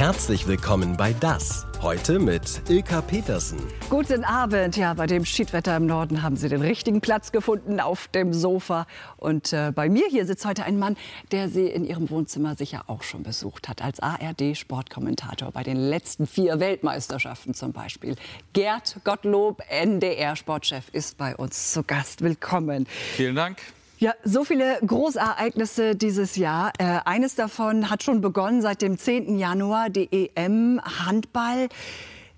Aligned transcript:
Herzlich 0.00 0.46
willkommen 0.46 0.96
bei 0.96 1.12
Das. 1.12 1.66
Heute 1.82 2.18
mit 2.18 2.62
Ilka 2.70 3.02
Petersen. 3.02 3.58
Guten 3.90 4.24
Abend. 4.24 4.78
Ja, 4.78 4.94
bei 4.94 5.06
dem 5.06 5.26
Schiedwetter 5.26 5.76
im 5.76 5.84
Norden 5.84 6.22
haben 6.22 6.36
Sie 6.36 6.48
den 6.48 6.62
richtigen 6.62 7.02
Platz 7.02 7.32
gefunden 7.32 7.80
auf 7.80 8.08
dem 8.08 8.32
Sofa. 8.32 8.86
Und 9.18 9.52
äh, 9.52 9.72
bei 9.74 9.90
mir 9.90 10.06
hier 10.08 10.24
sitzt 10.24 10.46
heute 10.46 10.64
ein 10.64 10.78
Mann, 10.78 10.96
der 11.32 11.50
Sie 11.50 11.66
in 11.66 11.84
Ihrem 11.84 12.08
Wohnzimmer 12.08 12.56
sicher 12.56 12.84
auch 12.86 13.02
schon 13.02 13.24
besucht 13.24 13.68
hat. 13.68 13.82
Als 13.82 14.00
ARD-Sportkommentator 14.00 15.52
bei 15.52 15.64
den 15.64 15.76
letzten 15.76 16.26
vier 16.26 16.60
Weltmeisterschaften 16.60 17.52
zum 17.52 17.74
Beispiel. 17.74 18.16
Gerd 18.54 18.96
Gottlob, 19.04 19.62
NDR-Sportchef, 19.68 20.88
ist 20.92 21.18
bei 21.18 21.36
uns 21.36 21.74
zu 21.74 21.82
Gast. 21.82 22.22
Willkommen. 22.22 22.86
Vielen 23.16 23.36
Dank. 23.36 23.58
Ja, 24.00 24.14
so 24.24 24.44
viele 24.44 24.78
Großereignisse 24.80 25.94
dieses 25.94 26.36
Jahr. 26.36 26.72
Äh, 26.78 27.00
eines 27.04 27.34
davon 27.34 27.90
hat 27.90 28.02
schon 28.02 28.22
begonnen 28.22 28.62
seit 28.62 28.80
dem 28.80 28.96
10. 28.96 29.38
Januar, 29.38 29.90
die 29.90 30.08
EM 30.34 30.80
Handball. 30.82 31.68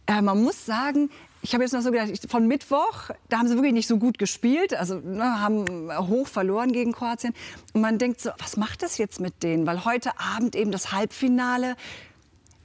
Äh, 0.08 0.22
man 0.22 0.42
muss 0.42 0.66
sagen, 0.66 1.08
ich 1.40 1.54
habe 1.54 1.62
jetzt 1.62 1.72
noch 1.72 1.82
so 1.82 1.92
gedacht, 1.92 2.10
von 2.28 2.48
Mittwoch, 2.48 3.10
da 3.28 3.38
haben 3.38 3.46
sie 3.46 3.54
wirklich 3.54 3.74
nicht 3.74 3.86
so 3.86 3.98
gut 3.98 4.18
gespielt, 4.18 4.74
also 4.74 4.96
ne, 4.96 5.40
haben 5.40 5.64
hoch 6.08 6.26
verloren 6.26 6.72
gegen 6.72 6.90
Kroatien. 6.90 7.32
Und 7.74 7.80
man 7.80 7.96
denkt 7.96 8.20
so, 8.20 8.30
was 8.38 8.56
macht 8.56 8.82
das 8.82 8.98
jetzt 8.98 9.20
mit 9.20 9.44
denen? 9.44 9.64
Weil 9.64 9.84
heute 9.84 10.18
Abend 10.18 10.56
eben 10.56 10.72
das 10.72 10.90
Halbfinale. 10.90 11.76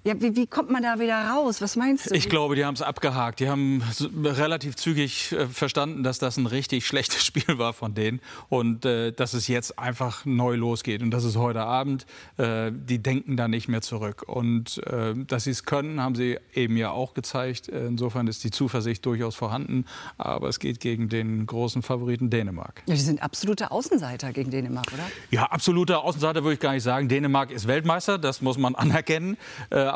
Ja, 0.08 0.14
wie, 0.22 0.38
wie, 0.38 0.48
kommt 0.48 0.72
man 0.72 0.84
da 0.84 1.02
wieder 1.02 1.22
raus? 1.32 1.62
Was 1.62 1.76
meinst 1.76 2.10
du? 2.10 2.16
Ich 2.16 2.30
glaube, 2.30 2.56
die 2.56 2.64
haben 2.64 2.76
es 2.76 2.82
abgehakt. 2.82 3.42
Die 3.42 3.50
haben 3.50 3.84
relativ 4.24 4.78
zügig 4.78 5.34
äh, 5.34 5.48
verstanden, 5.48 6.02
dass 6.02 6.18
das 6.18 6.38
ein 6.38 6.46
richtig 6.46 6.88
schlechtes 6.88 7.26
Spiel 7.26 7.58
war 7.58 7.74
von 7.74 7.94
denen 7.94 8.22
und 8.48 8.86
äh, 8.86 9.12
dass 9.12 9.34
es 9.34 9.50
jetzt 9.50 9.78
einfach 9.78 10.24
neu 10.24 10.56
losgeht. 10.56 11.02
Und 11.02 11.12
das 11.12 11.26
ist 11.26 11.36
heute 11.36 11.64
Abend. 11.64 12.06
Äh, 12.38 12.72
die 12.72 13.04
denken 13.04 13.36
da 13.36 13.50
nicht 13.50 13.68
mehr 13.68 13.82
zurück. 13.82 14.24
Und 14.26 14.78
äh, 14.88 15.14
dass 15.14 15.44
sie 15.44 15.52
es 15.52 15.66
können, 15.66 16.02
haben 16.02 16.16
sie 16.16 16.40
eben 16.54 16.78
ja 16.78 16.92
auch 16.92 17.14
gezeigt. 17.14 17.68
Insofern 17.68 18.28
ist 18.28 18.46
die 18.46 18.52
Zuversicht 18.52 19.06
durchaus 19.06 19.36
vorhanden. 19.36 19.84
Aber 20.18 20.48
es 20.48 20.60
geht 20.60 20.80
gegen 20.80 21.10
den 21.10 21.46
großen 21.46 21.82
Favoriten 21.82 22.30
Dänemark. 22.30 22.82
Ja, 22.86 22.96
die 22.96 23.02
sind 23.02 23.22
absolute 23.22 23.72
Außenseiter 23.72 24.32
gegen 24.32 24.52
Dänemark, 24.52 24.88
oder? 24.94 25.04
Ja, 25.32 25.48
absolute 25.48 25.98
Außenseiter 25.98 26.46
würde 26.46 26.54
ich 26.54 26.62
gar 26.62 26.72
nicht 26.72 26.84
sagen. 26.84 27.10
Dänemark 27.10 27.52
ist 27.52 27.68
Weltmeister, 27.68 28.18
das 28.18 28.42
muss 28.42 28.58
man 28.58 28.74
anerkennen. 28.76 29.36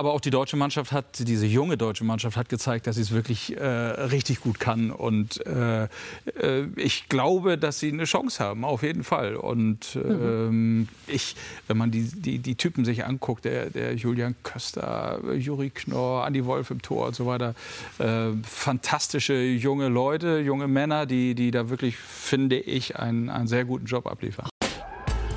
Aber 0.01 0.13
auch 0.13 0.19
die 0.19 0.31
deutsche 0.31 0.57
Mannschaft 0.57 0.91
hat, 0.93 1.05
diese 1.19 1.45
junge 1.45 1.77
deutsche 1.77 2.03
Mannschaft 2.03 2.35
hat 2.35 2.49
gezeigt, 2.49 2.87
dass 2.87 2.95
sie 2.95 3.03
es 3.03 3.11
wirklich 3.11 3.55
äh, 3.55 3.63
richtig 3.63 4.41
gut 4.41 4.59
kann. 4.59 4.89
Und 4.89 5.45
äh, 5.45 5.83
äh 5.83 6.65
ich 6.75 7.07
glaube, 7.07 7.55
dass 7.55 7.79
sie 7.79 7.91
eine 7.91 8.05
Chance 8.05 8.43
haben, 8.43 8.65
auf 8.65 8.81
jeden 8.81 9.03
Fall. 9.03 9.35
Und 9.35 9.93
mhm. 9.93 10.87
ich, 11.05 11.35
wenn 11.67 11.77
man 11.77 11.91
die, 11.91 12.05
die, 12.05 12.39
die 12.39 12.55
Typen 12.55 12.83
sich 12.83 13.05
anguckt, 13.05 13.45
der, 13.45 13.69
der 13.69 13.93
Julian 13.93 14.33
Köster, 14.41 15.19
Juri 15.35 15.69
Knorr, 15.69 16.25
Andi 16.25 16.45
Wolf 16.45 16.71
im 16.71 16.81
Tor 16.81 17.05
und 17.05 17.15
so 17.15 17.27
weiter, 17.27 17.53
äh, 17.99 18.31
fantastische 18.41 19.39
junge 19.39 19.87
Leute, 19.87 20.39
junge 20.39 20.67
Männer, 20.67 21.05
die, 21.05 21.35
die 21.35 21.51
da 21.51 21.69
wirklich, 21.69 21.95
finde 21.95 22.57
ich, 22.57 22.95
einen, 22.95 23.29
einen 23.29 23.47
sehr 23.47 23.65
guten 23.65 23.85
Job 23.85 24.07
abliefern. 24.07 24.50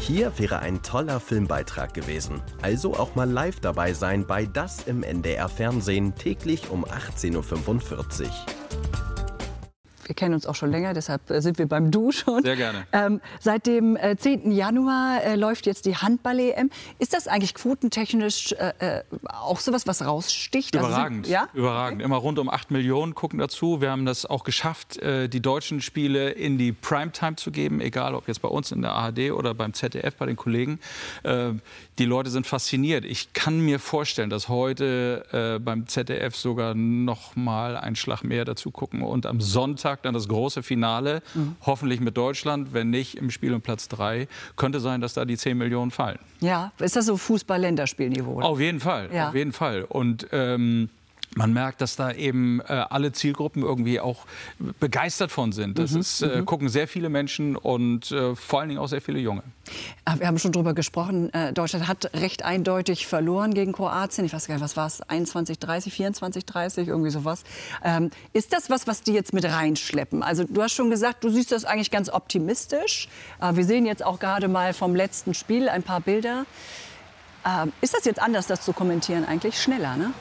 Hier 0.06 0.38
wäre 0.38 0.58
ein 0.58 0.82
toller 0.82 1.18
Filmbeitrag 1.18 1.94
gewesen. 1.94 2.42
Also 2.60 2.94
auch 2.94 3.14
mal 3.14 3.30
live 3.30 3.60
dabei 3.60 3.94
sein 3.94 4.26
bei 4.26 4.44
Das 4.44 4.82
im 4.82 5.02
NDR 5.02 5.48
Fernsehen 5.48 6.14
täglich 6.14 6.68
um 6.68 6.84
18.45 6.84 8.24
Uhr 8.26 8.30
wir 10.08 10.14
kennen 10.14 10.34
uns 10.34 10.46
auch 10.46 10.54
schon 10.54 10.70
länger, 10.70 10.94
deshalb 10.94 11.30
äh, 11.30 11.40
sind 11.40 11.58
wir 11.58 11.66
beim 11.66 11.90
Du 11.90 12.12
schon. 12.12 12.42
Sehr 12.42 12.56
gerne. 12.56 12.86
Ähm, 12.92 13.20
seit 13.40 13.66
dem 13.66 13.96
äh, 13.96 14.16
10. 14.16 14.50
Januar 14.52 15.22
äh, 15.22 15.36
läuft 15.36 15.66
jetzt 15.66 15.86
die 15.86 15.96
Handball-EM. 15.96 16.70
Ist 16.98 17.14
das 17.14 17.28
eigentlich 17.28 17.54
quotentechnisch 17.54 18.52
äh, 18.52 18.72
äh 18.78 19.02
auch 19.28 19.60
sowas, 19.60 19.86
was 19.86 20.04
raussticht? 20.04 20.74
Überragend. 20.74 20.96
Also 20.98 21.14
sind, 21.14 21.28
ja? 21.28 21.48
Überragend. 21.54 22.02
Immer 22.02 22.16
rund 22.16 22.38
um 22.38 22.48
8 22.48 22.70
Millionen 22.70 23.14
gucken 23.14 23.38
dazu. 23.38 23.80
Wir 23.80 23.90
haben 23.90 24.06
das 24.06 24.26
auch 24.26 24.44
geschafft, 24.44 24.98
äh, 24.98 25.28
die 25.28 25.40
deutschen 25.40 25.80
Spiele 25.80 26.30
in 26.30 26.58
die 26.58 26.72
Primetime 26.72 27.36
zu 27.36 27.50
geben, 27.50 27.80
egal 27.80 28.14
ob 28.14 28.28
jetzt 28.28 28.42
bei 28.42 28.48
uns 28.48 28.72
in 28.72 28.82
der 28.82 28.92
ARD 28.92 29.32
oder 29.32 29.54
beim 29.54 29.74
ZDF, 29.74 30.16
bei 30.16 30.26
den 30.26 30.36
Kollegen. 30.36 30.78
die 31.98 32.04
Leute 32.04 32.30
sind 32.30 32.46
fasziniert. 32.46 33.04
Ich 33.04 33.32
kann 33.32 33.60
mir 33.60 33.78
vorstellen, 33.78 34.30
dass 34.30 34.48
heute 34.48 35.60
beim 35.64 35.86
ZDF 35.86 36.36
sogar 36.36 36.74
noch 36.74 37.36
mal 37.36 37.76
ein 37.76 37.96
Schlag 37.96 38.22
mehr 38.22 38.44
dazu 38.44 38.70
gucken 38.70 39.02
und 39.02 39.26
am 39.26 39.40
Sonntag 39.40 39.93
Sonntag 39.94 40.02
dann 40.02 40.14
das 40.14 40.28
große 40.28 40.62
Finale, 40.62 41.22
mhm. 41.34 41.56
hoffentlich 41.64 42.00
mit 42.00 42.16
Deutschland. 42.16 42.72
Wenn 42.72 42.90
nicht, 42.90 43.16
im 43.16 43.30
Spiel 43.30 43.54
um 43.54 43.60
Platz 43.60 43.88
drei. 43.88 44.28
Könnte 44.56 44.80
sein, 44.80 45.00
dass 45.00 45.14
da 45.14 45.24
die 45.24 45.36
10 45.36 45.56
Millionen 45.56 45.90
fallen. 45.90 46.18
Ja, 46.40 46.72
ist 46.78 46.96
das 46.96 47.06
so 47.06 47.16
Fußball-Länderspielniveau? 47.16 48.40
Auf 48.40 48.60
jeden 48.60 48.80
Fall, 48.80 49.08
ja. 49.12 49.28
auf 49.28 49.34
jeden 49.34 49.52
Fall. 49.52 49.84
Und 49.84 50.26
ähm, 50.32 50.88
man 51.34 51.52
merkt, 51.52 51.80
dass 51.80 51.96
da 51.96 52.12
eben 52.12 52.60
äh, 52.60 52.64
alle 52.64 53.12
Zielgruppen 53.12 53.62
irgendwie 53.62 54.00
auch 54.00 54.26
begeistert 54.80 55.30
von 55.30 55.52
sind. 55.52 55.78
Das 55.78 55.92
mhm, 55.92 56.00
ist, 56.00 56.22
äh, 56.22 56.40
mhm. 56.40 56.44
gucken 56.46 56.68
sehr 56.68 56.88
viele 56.88 57.08
Menschen 57.08 57.56
und 57.56 58.10
äh, 58.12 58.34
vor 58.34 58.60
allen 58.60 58.68
Dingen 58.68 58.80
auch 58.80 58.88
sehr 58.88 59.00
viele 59.00 59.18
Junge. 59.18 59.42
Wir 60.18 60.26
haben 60.26 60.38
schon 60.38 60.52
darüber 60.52 60.74
gesprochen. 60.74 61.32
Äh, 61.32 61.52
Deutschland 61.52 61.88
hat 61.88 62.10
recht 62.14 62.44
eindeutig 62.44 63.06
verloren 63.06 63.54
gegen 63.54 63.72
Kroatien. 63.72 64.24
Ich 64.24 64.32
weiß 64.32 64.46
gar 64.46 64.54
nicht, 64.54 64.64
was 64.64 64.76
war 64.76 64.86
es? 64.86 65.00
21, 65.00 65.58
30, 65.58 65.92
24, 65.92 66.44
30, 66.44 66.88
irgendwie 66.88 67.10
sowas. 67.10 67.44
Ähm, 67.82 68.10
ist 68.32 68.52
das 68.52 68.70
was, 68.70 68.86
was 68.86 69.02
die 69.02 69.12
jetzt 69.12 69.32
mit 69.32 69.44
reinschleppen? 69.44 70.22
Also 70.22 70.44
du 70.44 70.62
hast 70.62 70.72
schon 70.72 70.90
gesagt, 70.90 71.24
du 71.24 71.30
siehst 71.30 71.52
das 71.52 71.64
eigentlich 71.64 71.90
ganz 71.90 72.10
optimistisch. 72.10 73.08
Äh, 73.40 73.56
wir 73.56 73.64
sehen 73.64 73.86
jetzt 73.86 74.04
auch 74.04 74.18
gerade 74.18 74.48
mal 74.48 74.74
vom 74.74 74.94
letzten 74.94 75.34
Spiel 75.34 75.68
ein 75.68 75.82
paar 75.82 76.00
Bilder. 76.00 76.44
Ähm, 77.46 77.72
ist 77.80 77.94
das 77.94 78.04
jetzt 78.04 78.20
anders, 78.20 78.46
das 78.46 78.62
zu 78.62 78.72
kommentieren 78.72 79.24
eigentlich? 79.24 79.60
Schneller, 79.60 79.96
ne? 79.96 80.12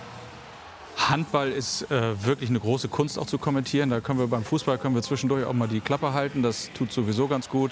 Handball 0.97 1.51
ist 1.51 1.89
äh, 1.91 2.25
wirklich 2.25 2.49
eine 2.49 2.59
große 2.59 2.87
Kunst 2.87 3.19
auch 3.19 3.25
zu 3.25 3.37
kommentieren. 3.37 3.89
Da 3.89 3.99
können 3.99 4.19
wir 4.19 4.27
beim 4.27 4.43
Fußball 4.43 4.77
können 4.77 4.95
wir 4.95 5.01
zwischendurch 5.01 5.45
auch 5.45 5.53
mal 5.53 5.67
die 5.67 5.81
Klappe 5.81 6.13
halten. 6.13 6.43
Das 6.43 6.71
tut 6.73 6.91
sowieso 6.91 7.27
ganz 7.27 7.49
gut. 7.49 7.71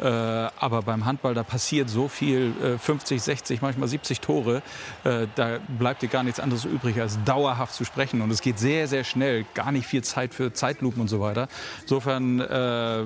Äh, 0.00 0.06
aber 0.06 0.82
beim 0.82 1.04
Handball, 1.04 1.34
da 1.34 1.44
passiert 1.44 1.88
so 1.88 2.08
viel, 2.08 2.52
äh, 2.62 2.78
50, 2.78 3.22
60, 3.22 3.62
manchmal 3.62 3.88
70 3.88 4.20
Tore. 4.20 4.62
Äh, 5.04 5.28
da 5.36 5.58
bleibt 5.78 6.02
dir 6.02 6.08
gar 6.08 6.24
nichts 6.24 6.40
anderes 6.40 6.64
übrig, 6.64 7.00
als 7.00 7.22
dauerhaft 7.24 7.74
zu 7.74 7.84
sprechen. 7.84 8.20
Und 8.20 8.30
es 8.30 8.40
geht 8.40 8.58
sehr, 8.58 8.88
sehr 8.88 9.04
schnell. 9.04 9.44
Gar 9.54 9.70
nicht 9.72 9.86
viel 9.86 10.02
Zeit 10.02 10.34
für 10.34 10.52
Zeitlupen 10.52 11.00
und 11.00 11.08
so 11.08 11.20
weiter. 11.20 11.48
Insofern 11.82 12.40
äh, 12.40 13.04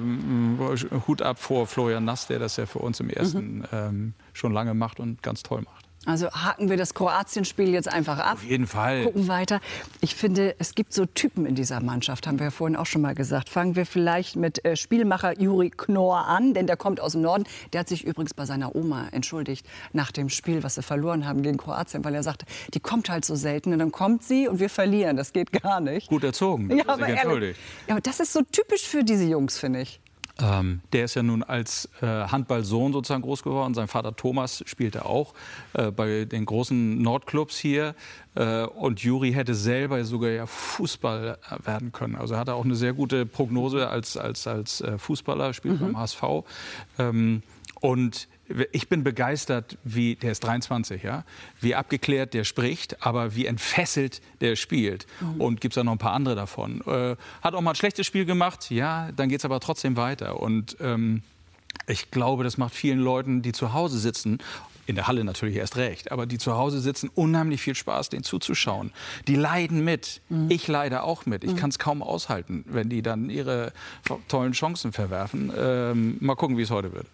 Hut 1.07 1.21
ab 1.21 1.39
vor 1.39 1.67
Florian 1.67 2.05
Nass, 2.05 2.27
der 2.27 2.39
das 2.39 2.57
ja 2.57 2.67
für 2.67 2.79
uns 2.79 3.01
im 3.01 3.11
ersten 3.11 3.59
mhm. 3.59 3.65
ähm, 3.73 4.15
schon 4.33 4.53
lange 4.53 4.73
macht 4.73 4.99
und 4.99 5.23
ganz 5.23 5.43
toll 5.43 5.63
macht. 5.63 5.88
Also 6.09 6.31
haken 6.31 6.71
wir 6.71 6.79
das 6.79 6.95
Kroatien-Spiel 6.95 7.69
jetzt 7.69 7.87
einfach 7.87 8.19
ab. 8.19 8.35
Auf 8.35 8.45
jeden 8.45 8.67
Fall. 8.67 9.05
Gucken 9.05 9.29
weiter. 9.29 9.61
Ich 10.01 10.15
finde, 10.15 10.57
es 10.59 10.75
gibt 10.75 10.95
so 10.95 11.05
Typen 11.05 11.45
in 11.45 11.55
dieser 11.55 11.83
Mannschaft, 11.83 12.27
haben 12.27 12.39
wir 12.39 12.47
ja 12.47 12.51
vorhin 12.51 12.77
auch 12.77 12.87
schon 12.87 13.03
mal 13.03 13.15
gesagt. 13.15 13.51
Fangen 13.51 13.77
wir 13.77 13.85
vielleicht 13.85 14.35
mit 14.35 14.65
äh, 14.65 14.75
Spielmacher 14.75 15.39
Juri 15.39 15.69
Knorr 15.69 16.27
an, 16.27 16.55
denn 16.55 16.67
der 16.67 16.79
kommt 16.79 16.99
aus 16.99 17.13
dem 17.13 17.21
Norden. 17.21 17.45
Der 17.75 17.81
hat 17.81 17.91
sich 17.91 18.05
übrigens 18.07 18.33
bei 18.33 18.47
seiner 18.47 18.75
Oma 18.75 19.09
entschuldigt 19.13 19.67
nach 19.93 20.11
dem 20.11 20.31
Spiel, 20.31 20.63
was 20.63 20.77
sie 20.77 20.83
verloren 20.83 21.27
haben 21.27 21.43
gegen 21.43 21.59
Kroatien, 21.59 22.03
weil 22.07 22.15
er 22.15 22.23
sagte, 22.23 22.47
die 22.73 22.81
kommt 22.81 23.11
halt 23.11 23.27
so 23.27 23.35
selten 23.35 23.75
und 23.75 23.79
dann 23.79 23.93
kommt 23.93 24.23
sie 24.23 24.49
und 24.49 24.61
wir 24.61 24.71
verlieren. 24.71 25.19
Das 25.19 25.35
geht 25.35 25.53
gar 25.63 25.81
nicht. 25.81 26.09
Gut 26.09 26.25
erzogen. 26.25 26.75
Ja, 26.75 26.85
aber, 26.87 27.07
ehrlich, 27.07 27.55
ja, 27.87 27.93
aber 27.93 28.01
das 28.01 28.19
ist 28.21 28.33
so 28.33 28.41
typisch 28.51 28.87
für 28.87 29.05
diese 29.05 29.25
Jungs, 29.25 29.59
finde 29.59 29.83
ich. 29.83 30.01
Ähm, 30.41 30.81
der 30.93 31.05
ist 31.05 31.17
ja 31.17 31.23
nun 31.23 31.43
als 31.43 31.89
äh, 32.01 32.07
Handballsohn 32.07 32.93
sozusagen 32.93 33.23
groß 33.23 33.43
geworden. 33.43 33.75
Sein 33.75 33.89
Vater 33.89 34.15
Thomas 34.15 34.63
spielte 34.67 35.05
auch 35.05 35.35
äh, 35.73 35.91
bei 35.91 36.27
den 36.27 36.47
großen 36.47 37.03
Nordclubs 37.03 37.59
hier. 37.59 37.95
Äh, 38.37 38.65
und 38.65 39.01
Juri 39.01 39.33
hätte 39.33 39.55
selber 39.55 40.05
sogar 40.05 40.31
ja 40.31 40.47
Fußball 40.47 41.39
äh, 41.51 41.67
werden 41.67 41.91
können. 41.91 42.15
Also 42.15 42.35
er 42.35 42.41
hatte 42.41 42.55
auch 42.55 42.65
eine 42.65 42.77
sehr 42.77 42.93
gute 42.93 43.27
Prognose 43.27 43.89
als, 43.89 44.17
als, 44.17 44.47
als 44.47 44.81
äh, 44.81 44.97
Fußballer, 44.97 45.53
spielt 45.55 45.81
mhm. 45.81 45.87
beim 45.87 45.99
HSV. 45.99 46.23
Ähm, 46.99 47.43
und 47.81 48.29
ich 48.73 48.89
bin 48.89 49.05
begeistert, 49.05 49.77
wie 49.85 50.17
der 50.17 50.33
ist 50.33 50.41
23, 50.45 51.03
ja, 51.03 51.25
wie 51.61 51.75
abgeklärt 51.75 52.35
der 52.35 52.45
spricht, 52.45 53.05
aber 53.05 53.35
wie 53.35 53.47
entfesselt 53.47 54.21
der 54.41 54.57
spielt. 54.57 55.07
Mhm. 55.21 55.41
Und 55.41 55.61
gibt 55.61 55.73
es 55.73 55.77
da 55.77 55.85
noch 55.85 55.93
ein 55.93 55.99
paar 55.99 56.13
andere 56.13 56.35
davon. 56.35 56.81
Äh, 56.87 57.17
hat 57.43 57.55
auch 57.55 57.61
mal 57.61 57.71
ein 57.71 57.77
schlechtes 57.77 58.07
Spiel 58.07 58.25
gemacht, 58.25 58.71
ja, 58.71 59.11
dann 59.13 59.29
geht 59.29 59.41
es 59.41 59.45
aber 59.45 59.61
trotzdem 59.61 59.97
weiter. 59.97 60.41
Und 60.41 60.77
ähm, 60.81 61.23
ich 61.87 62.11
glaube, 62.11 62.45
das 62.45 62.59
macht 62.59 62.75
vielen 62.75 63.01
Leuten, 63.01 63.43
die 63.43 63.53
zu 63.53 63.73
Hause 63.73 63.99
sitzen, 63.99 64.39
in 64.87 64.95
der 64.95 65.07
Halle 65.07 65.23
natürlich 65.23 65.57
erst 65.57 65.77
recht, 65.77 66.11
aber 66.13 66.25
die 66.25 66.39
zu 66.39 66.57
Hause 66.57 66.81
sitzen, 66.81 67.11
unheimlich 67.15 67.61
viel 67.61 67.75
Spaß, 67.75 68.09
denen 68.09 68.25
zuzuschauen. 68.25 68.91
Die 69.27 69.37
leiden 69.37 69.85
mit. 69.85 70.23
Mhm. 70.31 70.47
Ich 70.51 70.67
leide 70.67 71.03
auch 71.03 71.27
mit. 71.27 71.45
Ich 71.45 71.53
mhm. 71.53 71.57
kann 71.57 71.71
es 71.71 71.79
kaum 71.79 72.03
aushalten, 72.03 72.65
wenn 72.67 72.89
die 72.89 73.03
dann 73.03 73.29
ihre 73.29 73.73
tollen 74.29 74.53
Chancen 74.53 74.93
verwerfen. 74.93 75.53
Ähm, 75.57 76.17
mal 76.21 76.37
gucken, 76.37 76.57
wie 76.57 76.63
es 76.63 76.71
heute 76.71 76.95
wird. 76.95 77.07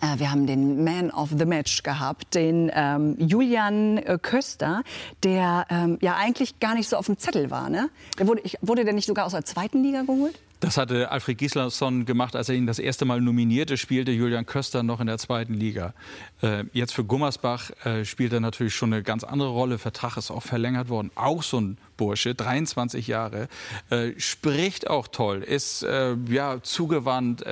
Äh, 0.00 0.18
wir 0.18 0.30
haben 0.30 0.46
den 0.46 0.84
Man 0.84 1.10
of 1.10 1.30
the 1.36 1.44
Match 1.44 1.82
gehabt, 1.82 2.34
den 2.34 2.70
ähm, 2.74 3.16
Julian 3.18 3.98
äh, 3.98 4.18
Köster, 4.20 4.82
der 5.22 5.66
ähm, 5.70 5.98
ja 6.00 6.16
eigentlich 6.16 6.60
gar 6.60 6.74
nicht 6.74 6.88
so 6.88 6.96
auf 6.96 7.06
dem 7.06 7.18
Zettel 7.18 7.50
war. 7.50 7.68
Ne? 7.68 7.88
Der 8.18 8.26
wurde, 8.26 8.40
ich, 8.44 8.58
wurde 8.60 8.84
der 8.84 8.92
nicht 8.92 9.06
sogar 9.06 9.26
aus 9.26 9.32
der 9.32 9.44
zweiten 9.44 9.82
Liga 9.82 10.02
geholt? 10.02 10.38
Das 10.60 10.78
hatte 10.78 11.10
Alfred 11.10 11.36
Gislason 11.36 12.06
gemacht, 12.06 12.34
als 12.34 12.48
er 12.48 12.54
ihn 12.54 12.66
das 12.66 12.78
erste 12.78 13.04
Mal 13.04 13.20
nominierte, 13.20 13.76
spielte 13.76 14.10
Julian 14.10 14.46
Köster 14.46 14.82
noch 14.82 15.00
in 15.00 15.06
der 15.06 15.18
zweiten 15.18 15.52
Liga. 15.52 15.92
Äh, 16.40 16.64
jetzt 16.72 16.94
für 16.94 17.04
Gummersbach 17.04 17.70
äh, 17.84 18.06
spielt 18.06 18.32
er 18.32 18.40
natürlich 18.40 18.74
schon 18.74 18.92
eine 18.92 19.02
ganz 19.02 19.22
andere 19.22 19.50
Rolle. 19.50 19.76
Vertrag 19.76 20.16
ist 20.16 20.30
auch 20.30 20.42
verlängert 20.42 20.88
worden. 20.88 21.10
Auch 21.14 21.42
so 21.42 21.60
ein 21.60 21.78
Bursche, 21.98 22.34
23 22.34 23.06
Jahre, 23.06 23.48
äh, 23.90 24.12
spricht 24.18 24.88
auch 24.88 25.08
toll, 25.08 25.42
ist 25.42 25.82
ja 25.82 26.62
zugewandt 26.62 27.44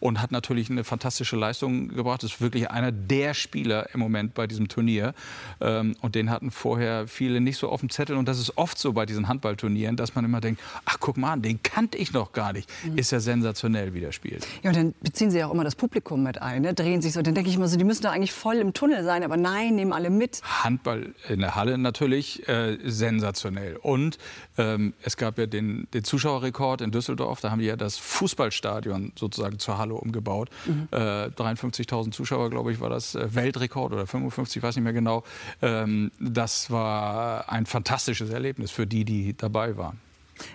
und 0.00 0.20
hat 0.20 0.32
natürlich 0.32 0.70
eine 0.70 0.84
fantastische 0.84 1.36
Leistung 1.36 1.88
gebracht. 1.88 2.24
Ist 2.24 2.40
wirklich 2.40 2.70
einer 2.70 2.92
der 2.92 3.34
Spieler 3.34 3.92
im 3.94 4.00
Moment 4.00 4.34
bei 4.34 4.46
diesem 4.46 4.68
Turnier. 4.68 5.14
Ähm, 5.60 5.96
und 6.00 6.14
den 6.14 6.30
hatten 6.30 6.50
vorher 6.50 7.06
viele 7.08 7.40
nicht 7.40 7.58
so 7.58 7.68
auf 7.68 7.80
dem 7.80 7.90
Zettel. 7.90 8.16
Und 8.16 8.26
das 8.26 8.38
ist 8.38 8.56
oft 8.56 8.78
so 8.78 8.92
bei 8.92 9.06
diesen 9.06 9.28
Handballturnieren, 9.28 9.96
dass 9.96 10.14
man 10.14 10.24
immer 10.24 10.40
denkt, 10.40 10.60
ach 10.84 10.96
guck 11.00 11.16
mal, 11.16 11.38
den 11.38 11.62
kannte 11.62 11.98
ich 11.98 12.12
noch 12.12 12.32
gar 12.32 12.43
nicht. 12.52 12.70
Mhm. 12.84 12.98
Ist 12.98 13.10
ja 13.10 13.20
sensationell, 13.20 13.94
wie 13.94 14.00
der 14.00 14.12
spielt. 14.12 14.46
Ja, 14.62 14.70
und 14.70 14.76
dann 14.76 14.94
beziehen 15.00 15.30
sie 15.30 15.42
auch 15.44 15.52
immer 15.52 15.64
das 15.64 15.74
Publikum 15.74 16.22
mit 16.22 16.40
ein, 16.40 16.62
ne? 16.62 16.74
drehen 16.74 17.02
sich 17.02 17.12
so. 17.12 17.22
Dann 17.22 17.34
denke 17.34 17.50
ich 17.50 17.56
immer 17.56 17.68
so, 17.68 17.76
die 17.76 17.84
müssen 17.84 18.02
doch 18.02 18.12
eigentlich 18.12 18.32
voll 18.32 18.56
im 18.56 18.72
Tunnel 18.72 19.04
sein, 19.04 19.22
aber 19.22 19.36
nein, 19.36 19.74
nehmen 19.74 19.92
alle 19.92 20.10
mit. 20.10 20.40
Handball 20.42 21.14
in 21.28 21.40
der 21.40 21.54
Halle 21.54 21.78
natürlich 21.78 22.46
äh, 22.48 22.78
sensationell. 22.84 23.76
Und 23.76 24.18
ähm, 24.58 24.94
es 25.02 25.16
gab 25.16 25.38
ja 25.38 25.46
den, 25.46 25.88
den, 25.94 26.04
Zuschauerrekord 26.04 26.80
in 26.80 26.90
Düsseldorf. 26.90 27.40
Da 27.40 27.50
haben 27.50 27.60
die 27.60 27.66
ja 27.66 27.76
das 27.76 27.96
Fußballstadion 27.96 29.12
sozusagen 29.16 29.58
zur 29.58 29.78
Halle 29.78 29.94
umgebaut. 29.94 30.50
Mhm. 30.66 30.88
Äh, 30.90 30.96
53.000 30.96 32.12
Zuschauer, 32.12 32.50
glaube 32.50 32.72
ich, 32.72 32.80
war 32.80 32.90
das 32.90 33.14
äh, 33.14 33.34
Weltrekord 33.34 33.92
oder 33.92 34.06
55, 34.06 34.62
weiß 34.62 34.76
nicht 34.76 34.84
mehr 34.84 34.92
genau. 34.92 35.24
Ähm, 35.62 36.10
das 36.20 36.70
war 36.70 37.50
ein 37.50 37.66
fantastisches 37.66 38.30
Erlebnis 38.30 38.70
für 38.70 38.86
die, 38.86 39.04
die 39.04 39.36
dabei 39.36 39.76
waren. 39.76 40.00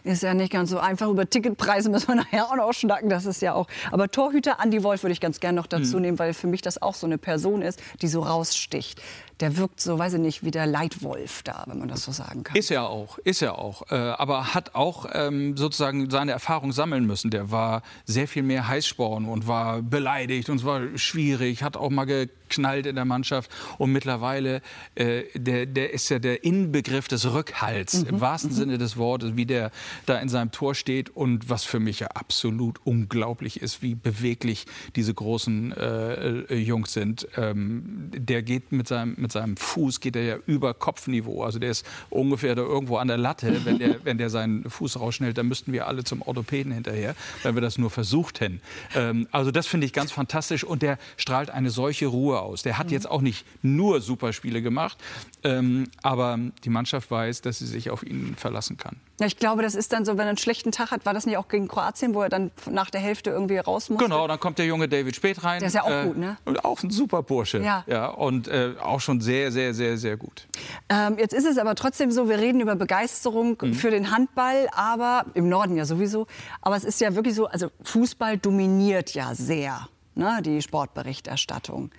Ist 0.03 0.23
ja 0.23 0.33
nicht 0.33 0.51
ganz 0.51 0.69
so 0.69 0.79
einfach. 0.79 1.07
Über 1.07 1.29
Ticketpreise 1.29 1.89
müssen 1.89 2.09
wir 2.09 2.15
nachher 2.23 2.45
auch 2.45 2.55
noch 2.55 2.73
schnacken. 2.73 3.09
Das 3.09 3.25
ist 3.25 3.41
ja 3.41 3.53
auch. 3.53 3.67
Aber 3.91 4.09
Torhüter 4.09 4.59
Andi 4.59 4.83
Wolf 4.83 5.03
würde 5.03 5.13
ich 5.13 5.21
ganz 5.21 5.39
gerne 5.39 5.57
noch 5.57 5.67
dazu 5.67 5.97
mhm. 5.97 6.01
nehmen, 6.01 6.19
weil 6.19 6.33
für 6.33 6.47
mich 6.47 6.61
das 6.61 6.81
auch 6.81 6.95
so 6.95 7.05
eine 7.05 7.17
Person 7.17 7.61
ist, 7.61 7.81
die 8.01 8.07
so 8.07 8.21
raussticht. 8.21 9.01
Der 9.39 9.55
wirkt 9.55 9.79
so, 9.79 9.97
weiß 9.97 10.15
ich 10.15 10.19
nicht, 10.19 10.43
wie 10.43 10.51
der 10.51 10.65
Leitwolf 10.65 11.43
da, 11.43 11.63
wenn 11.67 11.79
man 11.79 11.87
das 11.87 12.03
so 12.03 12.11
sagen 12.11 12.43
kann. 12.43 12.57
Ist 12.57 12.69
ja 12.69 12.85
auch, 12.85 13.19
ist 13.19 13.39
ja 13.39 13.53
auch. 13.53 13.89
Äh, 13.89 13.95
aber 13.95 14.53
hat 14.53 14.75
auch 14.75 15.05
ähm, 15.13 15.55
sozusagen 15.55 16.09
seine 16.09 16.33
Erfahrung 16.33 16.73
sammeln 16.73 17.05
müssen. 17.05 17.31
Der 17.31 17.49
war 17.49 17.81
sehr 18.05 18.27
viel 18.27 18.43
mehr 18.43 18.67
Heißsporn 18.67 19.25
und 19.25 19.47
war 19.47 19.81
beleidigt 19.81 20.49
und 20.49 20.57
es 20.57 20.65
war 20.65 20.81
schwierig, 20.97 21.63
hat 21.63 21.77
auch 21.77 21.89
mal 21.89 22.05
geknallt 22.49 22.85
in 22.85 22.95
der 22.95 23.05
Mannschaft. 23.05 23.51
Und 23.77 23.91
mittlerweile, 23.91 24.61
äh, 24.95 25.23
der, 25.35 25.65
der 25.65 25.93
ist 25.93 26.09
ja 26.09 26.19
der 26.19 26.43
Inbegriff 26.43 27.07
des 27.07 27.31
Rückhalts, 27.31 28.01
mhm. 28.01 28.09
im 28.09 28.21
wahrsten 28.21 28.51
mhm. 28.51 28.55
Sinne 28.55 28.77
des 28.77 28.97
Wortes, 28.97 29.35
wie 29.35 29.45
der 29.45 29.71
da 30.05 30.19
in 30.19 30.29
seinem 30.29 30.51
Tor 30.51 30.75
steht 30.75 31.09
und 31.09 31.49
was 31.49 31.63
für 31.63 31.79
mich 31.79 31.99
ja 31.99 32.07
absolut 32.07 32.79
unglaublich 32.83 33.61
ist, 33.61 33.81
wie 33.81 33.95
beweglich 33.95 34.65
diese 34.95 35.13
großen 35.13 35.71
äh, 35.73 36.39
äh, 36.39 36.55
Jungs 36.55 36.93
sind. 36.93 37.27
Ähm, 37.37 38.09
der 38.13 38.41
geht 38.41 38.71
mit 38.71 38.87
seinem, 38.87 39.15
mit 39.17 39.31
seinem 39.31 39.55
Fuß 39.55 39.99
geht 39.99 40.15
er 40.15 40.23
ja 40.23 40.37
über 40.47 40.73
Kopfniveau. 40.73 41.43
Also 41.43 41.59
der 41.59 41.71
ist 41.71 41.85
ungefähr 42.09 42.55
da 42.55 42.63
irgendwo 42.63 42.97
an 42.97 43.07
der 43.07 43.17
Latte. 43.17 43.65
Wenn 43.65 43.79
der, 43.79 43.95
wenn 44.03 44.17
der 44.17 44.29
seinen 44.29 44.69
Fuß 44.69 44.99
rausschnellt, 44.99 45.37
dann 45.37 45.47
müssten 45.47 45.71
wir 45.71 45.87
alle 45.87 46.03
zum 46.03 46.21
Orthopäden 46.21 46.71
hinterher, 46.71 47.15
wenn 47.43 47.55
wir 47.55 47.61
das 47.61 47.77
nur 47.77 47.89
versucht 47.89 48.39
hätten. 48.39 48.61
Ähm, 48.95 49.27
also 49.31 49.51
das 49.51 49.67
finde 49.67 49.85
ich 49.85 49.93
ganz 49.93 50.11
fantastisch 50.11 50.63
und 50.63 50.81
der 50.81 50.97
strahlt 51.17 51.49
eine 51.49 51.69
solche 51.69 52.07
Ruhe 52.07 52.38
aus. 52.41 52.63
Der 52.63 52.77
hat 52.77 52.87
mhm. 52.87 52.93
jetzt 52.93 53.09
auch 53.09 53.21
nicht 53.21 53.45
nur 53.61 54.01
Superspiele 54.01 54.61
gemacht, 54.61 54.97
ähm, 55.43 55.89
aber 56.01 56.37
die 56.63 56.69
Mannschaft 56.69 57.11
weiß, 57.11 57.41
dass 57.41 57.59
sie 57.59 57.67
sich 57.67 57.89
auf 57.89 58.03
ihn 58.03 58.35
verlassen 58.37 58.77
kann. 58.77 58.97
Ja, 59.19 59.27
ich 59.27 59.37
glaube, 59.37 59.61
das 59.61 59.75
ist 59.75 59.91
dann 59.91 60.05
so, 60.05 60.13
wenn 60.13 60.25
er 60.25 60.29
einen 60.29 60.37
schlechten 60.37 60.71
Tag 60.71 60.91
hat, 60.91 61.05
war 61.05 61.13
das 61.13 61.25
nicht 61.25 61.35
auch 61.37 61.49
gegen 61.49 61.67
Kroatien, 61.67 62.13
wo 62.13 62.21
er 62.21 62.29
dann 62.29 62.51
nach 62.69 62.89
der 62.89 63.01
Hälfte 63.01 63.31
irgendwie 63.31 63.57
raus 63.57 63.89
musste? 63.89 64.05
Genau, 64.05 64.27
dann 64.27 64.39
kommt 64.39 64.59
der 64.59 64.65
junge 64.65 64.87
David 64.87 65.13
Spät 65.15 65.43
rein. 65.43 65.59
Der 65.59 65.67
ist 65.67 65.73
ja 65.73 65.83
auch 65.83 65.89
äh, 65.89 66.05
gut, 66.05 66.17
ne? 66.17 66.37
Und 66.45 66.63
auch 66.63 66.81
ein 66.81 66.89
super 66.89 67.21
Bursche. 67.21 67.59
Ja. 67.59 67.83
ja 67.85 68.07
und 68.07 68.47
äh, 68.47 68.75
auch 68.81 69.01
schon 69.01 69.19
sehr, 69.19 69.51
sehr, 69.51 69.73
sehr, 69.73 69.97
sehr 69.97 70.15
gut. 70.15 70.47
Ähm, 70.87 71.17
jetzt 71.17 71.33
ist 71.33 71.45
es 71.45 71.57
aber 71.57 71.75
trotzdem 71.75 72.11
so, 72.11 72.29
wir 72.29 72.39
reden 72.39 72.61
über 72.61 72.75
Begeisterung 72.75 73.57
mhm. 73.61 73.73
für 73.73 73.91
den 73.91 74.11
Handball, 74.11 74.69
aber 74.71 75.25
im 75.33 75.49
Norden 75.49 75.75
ja 75.75 75.85
sowieso. 75.85 76.25
Aber 76.61 76.77
es 76.77 76.85
ist 76.85 77.01
ja 77.01 77.13
wirklich 77.13 77.35
so, 77.35 77.47
also 77.47 77.71
Fußball 77.83 78.37
dominiert 78.37 79.13
ja 79.13 79.35
sehr 79.35 79.89
ne, 80.15 80.41
die 80.41 80.61
Sportberichterstattung. 80.61 81.91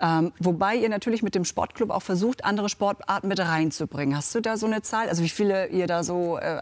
Ähm, 0.00 0.32
wobei 0.38 0.76
ihr 0.76 0.88
natürlich 0.88 1.22
mit 1.22 1.34
dem 1.34 1.44
Sportclub 1.44 1.90
auch 1.90 2.02
versucht, 2.02 2.44
andere 2.44 2.68
Sportarten 2.68 3.28
mit 3.28 3.38
reinzubringen. 3.38 4.16
Hast 4.16 4.34
du 4.34 4.40
da 4.40 4.56
so 4.56 4.66
eine 4.66 4.82
Zahl? 4.82 5.08
Also 5.08 5.22
wie 5.22 5.28
viele 5.28 5.68
ihr 5.68 5.86
da 5.86 6.02
so 6.02 6.38
äh, 6.38 6.58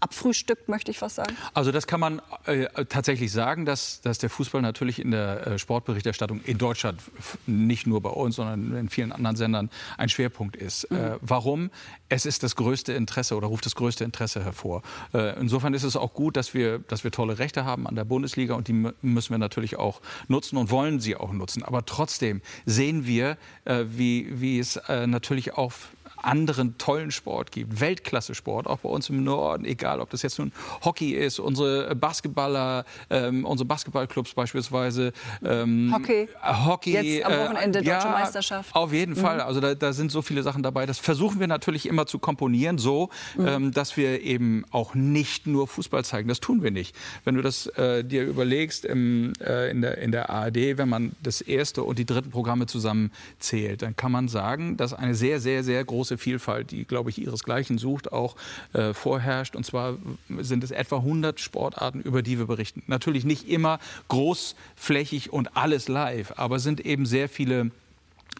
abfrühstückt, 0.00 0.68
möchte 0.68 0.90
ich 0.90 0.98
fast 0.98 1.16
sagen? 1.16 1.36
Also 1.54 1.72
das 1.72 1.86
kann 1.86 2.00
man 2.00 2.20
äh, 2.46 2.66
tatsächlich 2.86 3.32
sagen, 3.32 3.64
dass, 3.64 4.00
dass 4.00 4.18
der 4.18 4.30
Fußball 4.30 4.60
natürlich 4.60 4.98
in 4.98 5.12
der 5.12 5.46
äh, 5.46 5.58
Sportberichterstattung 5.58 6.40
in 6.44 6.58
Deutschland, 6.58 7.00
nicht 7.46 7.86
nur 7.86 8.00
bei 8.00 8.10
uns, 8.10 8.36
sondern 8.36 8.76
in 8.76 8.88
vielen 8.88 9.12
anderen 9.12 9.36
Sendern, 9.36 9.70
ein 9.96 10.08
Schwerpunkt 10.08 10.56
ist. 10.56 10.90
Mhm. 10.90 10.96
Äh, 10.96 11.10
warum? 11.20 11.70
Es 12.08 12.26
ist 12.26 12.42
das 12.42 12.56
größte 12.56 12.92
Interesse 12.92 13.36
oder 13.36 13.46
ruft 13.46 13.64
das 13.64 13.74
größte 13.74 14.04
Interesse 14.04 14.44
hervor. 14.44 14.82
Äh, 15.14 15.38
insofern 15.40 15.72
ist 15.72 15.84
es 15.84 15.96
auch 15.96 16.12
gut, 16.12 16.36
dass 16.36 16.52
wir, 16.52 16.80
dass 16.80 17.04
wir 17.04 17.10
tolle 17.10 17.38
Rechte 17.38 17.64
haben 17.64 17.86
an 17.86 17.94
der 17.94 18.04
Bundesliga 18.04 18.54
und 18.54 18.68
die 18.68 18.72
müssen 18.72 19.30
wir 19.30 19.38
natürlich 19.38 19.76
auch 19.76 20.00
nutzen 20.28 20.56
und 20.56 20.70
wollen 20.70 21.00
sie 21.00 21.16
auch 21.16 21.32
nutzen. 21.32 21.62
Aber 21.62 21.86
trotzdem 21.86 22.42
sehen 22.66 22.81
wir, 23.06 23.36
äh, 23.64 23.84
wie, 23.86 24.40
wie 24.40 24.58
es 24.58 24.76
äh, 24.76 25.06
natürlich 25.06 25.54
auch 25.54 25.72
anderen 26.22 26.78
tollen 26.78 27.10
Sport 27.10 27.52
gibt, 27.52 27.80
Weltklasse-Sport, 27.80 28.66
auch 28.66 28.78
bei 28.78 28.88
uns 28.88 29.10
im 29.10 29.24
Norden, 29.24 29.64
egal 29.64 30.00
ob 30.00 30.10
das 30.10 30.22
jetzt 30.22 30.38
nun 30.38 30.52
Hockey 30.84 31.12
ist, 31.12 31.38
unsere 31.38 31.94
Basketballer, 31.94 32.84
ähm, 33.10 33.44
unsere 33.44 33.66
Basketballclubs 33.66 34.34
beispielsweise. 34.34 35.12
Ähm, 35.44 35.92
Hockey. 35.94 36.28
Hockey. 36.42 36.92
Jetzt 36.92 37.24
am 37.26 37.32
Wochenende 37.32 37.78
äh, 37.80 37.82
Deutsche 37.82 38.06
ja, 38.06 38.10
Meisterschaft. 38.10 38.74
Auf 38.74 38.92
jeden 38.92 39.14
mhm. 39.14 39.20
Fall. 39.20 39.40
Also 39.40 39.60
da, 39.60 39.74
da, 39.74 39.92
sind 39.92 40.10
so 40.10 40.22
viele 40.22 40.42
Sachen 40.42 40.62
dabei. 40.62 40.86
Das 40.86 40.98
versuchen 40.98 41.40
wir 41.40 41.46
natürlich 41.46 41.86
immer 41.86 42.06
zu 42.06 42.18
komponieren, 42.18 42.78
so, 42.78 43.10
mhm. 43.36 43.46
ähm, 43.46 43.72
dass 43.72 43.96
wir 43.96 44.22
eben 44.22 44.64
auch 44.70 44.94
nicht 44.94 45.46
nur 45.46 45.68
Fußball 45.68 46.04
zeigen. 46.04 46.28
Das 46.28 46.40
tun 46.40 46.62
wir 46.62 46.70
nicht. 46.70 46.96
Wenn 47.24 47.34
du 47.34 47.42
das 47.42 47.66
äh, 47.66 48.04
dir 48.04 48.24
überlegst 48.24 48.84
im, 48.84 49.32
äh, 49.40 49.70
in, 49.70 49.82
der, 49.82 49.98
in 49.98 50.12
der 50.12 50.30
ARD, 50.30 50.78
wenn 50.78 50.88
man 50.88 51.12
das 51.22 51.40
erste 51.40 51.82
und 51.82 51.98
die 51.98 52.06
dritten 52.06 52.30
Programme 52.30 52.66
zusammenzählt, 52.66 53.82
dann 53.82 53.96
kann 53.96 54.12
man 54.12 54.28
sagen, 54.28 54.76
dass 54.76 54.92
eine 54.92 55.14
sehr, 55.14 55.40
sehr, 55.40 55.64
sehr 55.64 55.84
große 55.84 56.11
große 56.12 56.18
Vielfalt, 56.18 56.70
die, 56.70 56.84
glaube 56.84 57.10
ich, 57.10 57.20
ihresgleichen 57.20 57.78
sucht, 57.78 58.12
auch 58.12 58.36
äh, 58.72 58.92
vorherrscht. 58.92 59.56
Und 59.56 59.64
zwar 59.64 59.96
sind 60.40 60.64
es 60.64 60.70
etwa 60.70 60.96
100 60.96 61.40
Sportarten, 61.40 62.00
über 62.00 62.22
die 62.22 62.38
wir 62.38 62.46
berichten. 62.46 62.82
Natürlich 62.86 63.24
nicht 63.24 63.48
immer 63.48 63.78
großflächig 64.08 65.32
und 65.32 65.56
alles 65.56 65.88
live, 65.88 66.34
aber 66.36 66.58
sind 66.58 66.80
eben 66.80 67.06
sehr 67.06 67.28
viele 67.28 67.70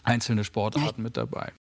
einzelne 0.04 0.44
Sportarten 0.44 1.02
mit 1.02 1.16
dabei. 1.16 1.52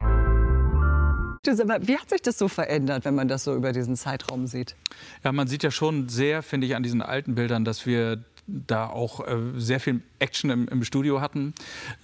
Wie 1.44 1.98
hat 1.98 2.10
sich 2.10 2.22
das 2.22 2.38
so 2.38 2.48
verändert, 2.48 3.04
wenn 3.04 3.16
man 3.16 3.28
das 3.28 3.44
so 3.44 3.56
über 3.56 3.72
diesen 3.72 3.96
Zeitraum 3.96 4.46
sieht? 4.46 4.76
Ja, 5.24 5.32
man 5.32 5.48
sieht 5.48 5.64
ja 5.64 5.72
schon 5.72 6.08
sehr, 6.08 6.44
finde 6.44 6.68
ich, 6.68 6.76
an 6.76 6.84
diesen 6.84 7.02
alten 7.02 7.34
Bildern, 7.34 7.66
dass 7.66 7.88
wir 7.88 8.24
da 8.48 8.88
auch 8.88 9.26
äh, 9.26 9.38
sehr 9.56 9.80
viel 9.80 10.02
Action 10.20 10.50
im, 10.50 10.68
im 10.68 10.84
Studio 10.84 11.22
hatten, 11.22 11.54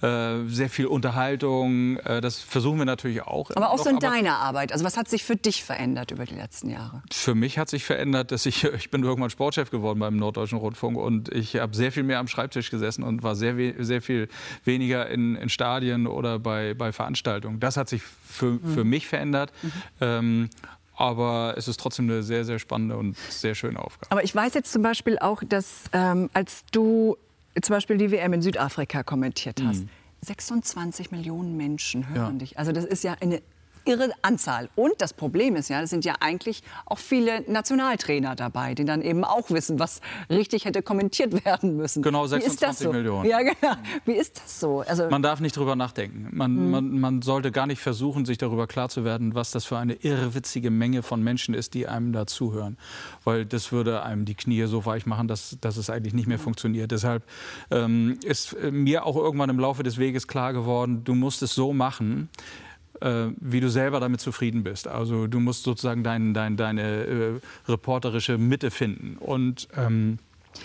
äh, 0.02 0.44
sehr 0.46 0.70
viel 0.70 0.86
Unterhaltung. 0.86 1.98
Äh, 1.98 2.20
das 2.20 2.38
versuchen 2.38 2.78
wir 2.78 2.84
natürlich 2.84 3.22
auch. 3.22 3.50
Aber 3.54 3.70
auch 3.70 3.78
so 3.78 3.90
in 3.90 3.98
deiner 3.98 4.36
Arbeit. 4.38 4.72
Also 4.72 4.84
was 4.84 4.96
hat 4.96 5.08
sich 5.08 5.24
für 5.24 5.36
dich 5.36 5.62
verändert 5.62 6.10
über 6.10 6.24
die 6.24 6.34
letzten 6.34 6.70
Jahre? 6.70 7.02
Für 7.12 7.34
mich 7.34 7.58
hat 7.58 7.68
sich 7.68 7.84
verändert, 7.84 8.32
dass 8.32 8.46
ich 8.46 8.64
ich 8.74 8.90
bin 8.90 9.02
irgendwann 9.02 9.30
Sportchef 9.30 9.70
geworden 9.70 9.98
beim 9.98 10.16
Norddeutschen 10.16 10.58
Rundfunk 10.58 10.96
und 10.96 11.32
ich 11.34 11.56
habe 11.56 11.76
sehr 11.76 11.92
viel 11.92 12.02
mehr 12.02 12.18
am 12.18 12.28
Schreibtisch 12.28 12.70
gesessen 12.70 13.02
und 13.02 13.22
war 13.22 13.36
sehr 13.36 13.56
sehr 13.78 14.02
viel 14.02 14.28
weniger 14.64 15.08
in, 15.08 15.36
in 15.36 15.48
Stadien 15.48 16.06
oder 16.06 16.38
bei, 16.38 16.74
bei 16.74 16.92
Veranstaltungen. 16.92 17.60
Das 17.60 17.76
hat 17.76 17.88
sich 17.88 18.02
für, 18.02 18.52
mhm. 18.52 18.74
für 18.74 18.84
mich 18.84 19.06
verändert. 19.06 19.52
Mhm. 19.62 19.72
Ähm, 20.00 20.50
aber 20.98 21.54
es 21.56 21.68
ist 21.68 21.78
trotzdem 21.78 22.10
eine 22.10 22.22
sehr, 22.22 22.44
sehr 22.44 22.58
spannende 22.58 22.96
und 22.96 23.16
sehr 23.30 23.54
schöne 23.54 23.78
Aufgabe. 23.78 24.10
Aber 24.10 24.24
ich 24.24 24.34
weiß 24.34 24.54
jetzt 24.54 24.72
zum 24.72 24.82
Beispiel 24.82 25.18
auch, 25.18 25.42
dass 25.48 25.84
ähm, 25.92 26.28
als 26.32 26.64
du 26.72 27.16
zum 27.62 27.74
Beispiel 27.74 27.96
die 27.98 28.10
WM 28.10 28.32
in 28.32 28.42
Südafrika 28.42 29.04
kommentiert 29.04 29.62
hast, 29.64 29.84
mhm. 29.84 29.90
26 30.22 31.12
Millionen 31.12 31.56
Menschen 31.56 32.08
hören 32.08 32.34
ja. 32.34 32.38
dich. 32.38 32.58
Also 32.58 32.72
das 32.72 32.84
ist 32.84 33.04
ja 33.04 33.16
eine 33.20 33.40
irre 33.88 34.10
Anzahl. 34.22 34.68
Und 34.76 34.92
das 34.98 35.12
Problem 35.12 35.56
ist 35.56 35.68
ja, 35.68 35.82
es 35.82 35.90
sind 35.90 36.04
ja 36.04 36.14
eigentlich 36.20 36.62
auch 36.86 36.98
viele 36.98 37.42
Nationaltrainer 37.50 38.36
dabei, 38.36 38.74
die 38.74 38.84
dann 38.84 39.02
eben 39.02 39.24
auch 39.24 39.50
wissen, 39.50 39.78
was 39.78 40.00
richtig 40.30 40.66
hätte 40.66 40.82
kommentiert 40.82 41.44
werden 41.44 41.76
müssen. 41.76 42.02
Genau, 42.02 42.26
26 42.26 42.86
so? 42.86 42.92
Millionen. 42.92 43.28
Ja, 43.28 43.38
genau. 43.42 43.74
Wie 44.04 44.12
ist 44.12 44.36
das 44.36 44.60
so? 44.60 44.80
Also 44.86 45.08
man 45.08 45.22
darf 45.22 45.40
nicht 45.40 45.56
drüber 45.56 45.74
nachdenken. 45.74 46.28
Man, 46.32 46.56
hm. 46.56 46.70
man, 46.70 47.00
man 47.00 47.22
sollte 47.22 47.50
gar 47.50 47.66
nicht 47.66 47.80
versuchen, 47.80 48.26
sich 48.26 48.38
darüber 48.38 48.66
klar 48.66 48.88
zu 48.88 49.04
werden, 49.04 49.34
was 49.34 49.50
das 49.50 49.64
für 49.64 49.78
eine 49.78 49.94
irrwitzige 49.94 50.70
Menge 50.70 51.02
von 51.02 51.22
Menschen 51.22 51.54
ist, 51.54 51.74
die 51.74 51.88
einem 51.88 52.12
da 52.12 52.26
zuhören. 52.26 52.76
Weil 53.24 53.46
das 53.46 53.72
würde 53.72 54.02
einem 54.02 54.24
die 54.24 54.34
Knie 54.34 54.66
so 54.66 54.84
weich 54.84 55.06
machen, 55.06 55.28
dass, 55.28 55.56
dass 55.60 55.76
es 55.76 55.88
eigentlich 55.88 56.14
nicht 56.14 56.28
mehr 56.28 56.38
funktioniert. 56.38 56.90
Deshalb 56.90 57.24
ähm, 57.70 58.18
ist 58.24 58.56
mir 58.70 59.06
auch 59.06 59.16
irgendwann 59.16 59.50
im 59.50 59.58
Laufe 59.58 59.82
des 59.82 59.98
Weges 59.98 60.28
klar 60.28 60.52
geworden, 60.52 61.04
du 61.04 61.14
musst 61.14 61.42
es 61.42 61.54
so 61.54 61.72
machen, 61.72 62.28
äh, 62.38 62.67
wie 63.00 63.60
du 63.60 63.68
selber 63.70 64.00
damit 64.00 64.20
zufrieden 64.20 64.62
bist. 64.64 64.88
Also 64.88 65.26
du 65.26 65.40
musst 65.40 65.62
sozusagen 65.62 66.02
dein, 66.02 66.34
dein, 66.34 66.56
deine 66.56 66.82
äh, 66.82 67.30
reporterische 67.68 68.38
Mitte 68.38 68.70
finden. 68.70 69.16
Und 69.18 69.68
ähm, 69.76 70.18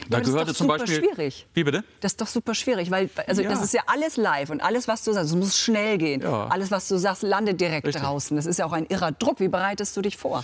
Da 0.10 0.20
das 0.20 0.28
gehörte 0.28 0.52
ist 0.52 0.60
doch 0.60 0.66
zum 0.66 0.68
super 0.74 0.80
Beispiel. 0.86 1.04
schwierig. 1.04 1.48
Wie 1.54 1.64
bitte? 1.64 1.84
Das 2.02 2.14
ist 2.14 2.22
doch 2.22 2.28
super 2.28 2.56
schwierig, 2.56 2.90
weil 2.92 3.10
also 3.28 3.42
Ja. 3.42 3.50
das 3.50 3.64
ist 3.64 3.74
ja 3.74 3.82
alles 3.88 4.18
live 4.18 4.50
und 4.50 4.62
alles, 4.62 4.88
was 4.88 5.04
du 5.04 5.12
sagst, 5.14 5.30
es 5.32 5.36
muss 5.36 5.58
schnell 5.58 5.98
gehen. 5.98 6.22
Ja. 6.22 6.48
Alles, 6.48 6.72
was 6.72 6.88
du 6.88 6.98
sagst, 6.98 7.22
landet 7.24 7.62
direkt 7.62 7.86
Richtig. 7.88 8.02
draußen. 8.04 8.36
Das 8.36 8.46
ist 8.46 8.58
ja 8.60 8.66
auch 8.66 8.74
ein 8.74 8.86
irrer 8.88 9.12
Druck. 9.12 9.40
Wie 9.40 9.50
bereitest 9.50 9.96
du 9.96 10.02
dich 10.02 10.18
vor? 10.18 10.44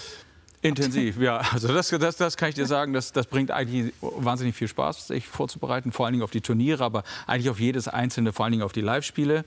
Intensiv, 0.62 1.18
ja. 1.22 1.38
Also 1.54 1.70
das, 1.74 1.88
das, 1.89 2.18
das 2.18 2.36
kann 2.36 2.50
ich 2.50 2.56
dir 2.56 2.66
sagen, 2.66 2.92
das, 2.92 3.13
das 3.13 3.28
bringt 3.28 3.50
eigentlich 3.50 3.94
wahnsinnig 4.01 4.56
viel 4.56 4.68
Spaß, 4.68 5.08
sich 5.08 5.25
vorzubereiten, 5.25 5.94
vor 5.94 6.06
allen 6.06 6.13
Dingen 6.13 6.24
auf 6.24 6.32
die 6.32 6.42
Turniere, 6.42 6.84
aber 6.84 7.04
eigentlich 7.28 7.50
auf 7.50 7.62
jedes 7.62 7.88
einzelne, 7.88 8.34
vor 8.34 8.44
allen 8.44 8.51
Dingen 8.51 8.63
auf 8.63 8.74
die 8.74 8.82
Live-Spiele. 8.82 9.46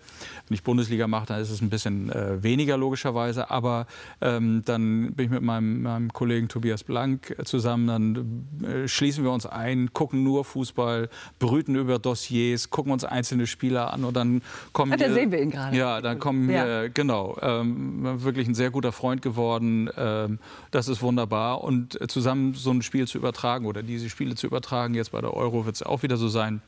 Wenn 0.49 0.54
ich 0.54 0.62
Bundesliga 0.62 1.07
mache, 1.07 1.26
dann 1.26 1.40
ist 1.42 1.50
es 1.50 1.61
ein 1.61 1.69
bisschen 1.69 2.11
äh, 2.11 2.42
weniger 2.42 2.78
logischerweise, 2.78 3.50
aber 3.50 3.87
ähm, 4.23 4.62
dann 4.64 5.12
bin 5.12 5.26
ich 5.26 5.31
mit 5.31 5.42
meinem, 5.42 5.83
meinem 5.83 6.12
Kollegen 6.14 6.49
Tobias 6.49 6.83
Blank 6.83 7.37
zusammen, 7.45 7.87
dann 7.88 8.47
äh, 8.66 8.88
schließen 8.88 9.23
wir 9.23 9.33
uns 9.33 9.45
ein, 9.45 9.92
gucken 9.92 10.23
nur 10.23 10.47
Fußball, 10.47 11.11
brüten 11.38 11.75
über 11.76 11.99
Dossiers, 11.99 12.71
gucken 12.71 12.90
uns 12.90 13.04
einzelne 13.04 13.47
Spieler 13.47 13.92
an 13.92 14.04
und 14.04 14.14
dann 14.16 14.40
kommen 14.73 14.92
Ja, 14.92 14.97
da 14.97 15.04
hier- 15.04 15.14
sehen 15.14 15.31
wir 15.31 15.42
ihn 15.42 15.50
gerade. 15.50 15.76
Ja, 15.76 16.00
dann 16.00 16.19
kommen 16.19 16.49
Ja. 16.49 16.64
hier, 16.64 16.88
genau, 16.88 17.37
ähm, 17.42 18.23
wirklich 18.23 18.49
ein 18.49 18.54
sehr 18.54 18.71
guter 18.71 18.92
Freund 18.92 19.21
geworden. 19.21 19.90
Ähm, 19.97 20.38
das 20.71 20.88
ist 20.88 21.01
wunderbar. 21.02 21.62
Und 21.62 22.00
äh, 22.00 22.06
zusammen 22.06 22.54
so 22.54 22.71
ein 22.71 22.82
Spiel 22.82 23.06
zu 23.06 23.18
übertragen 23.18 23.66
oder 23.66 23.82
diese 23.82 24.09
Spiele 24.09 24.35
zu 24.35 24.47
übertragen, 24.47 24.94
jetzt 24.94 25.12
bei 25.12 25.21
der 25.21 25.35
Euro 25.35 25.66
wird 25.66 25.76
es 25.76 25.82
auch 25.82 26.02
wieder 26.02 26.16
so 26.16 26.28
sein. 26.28 26.62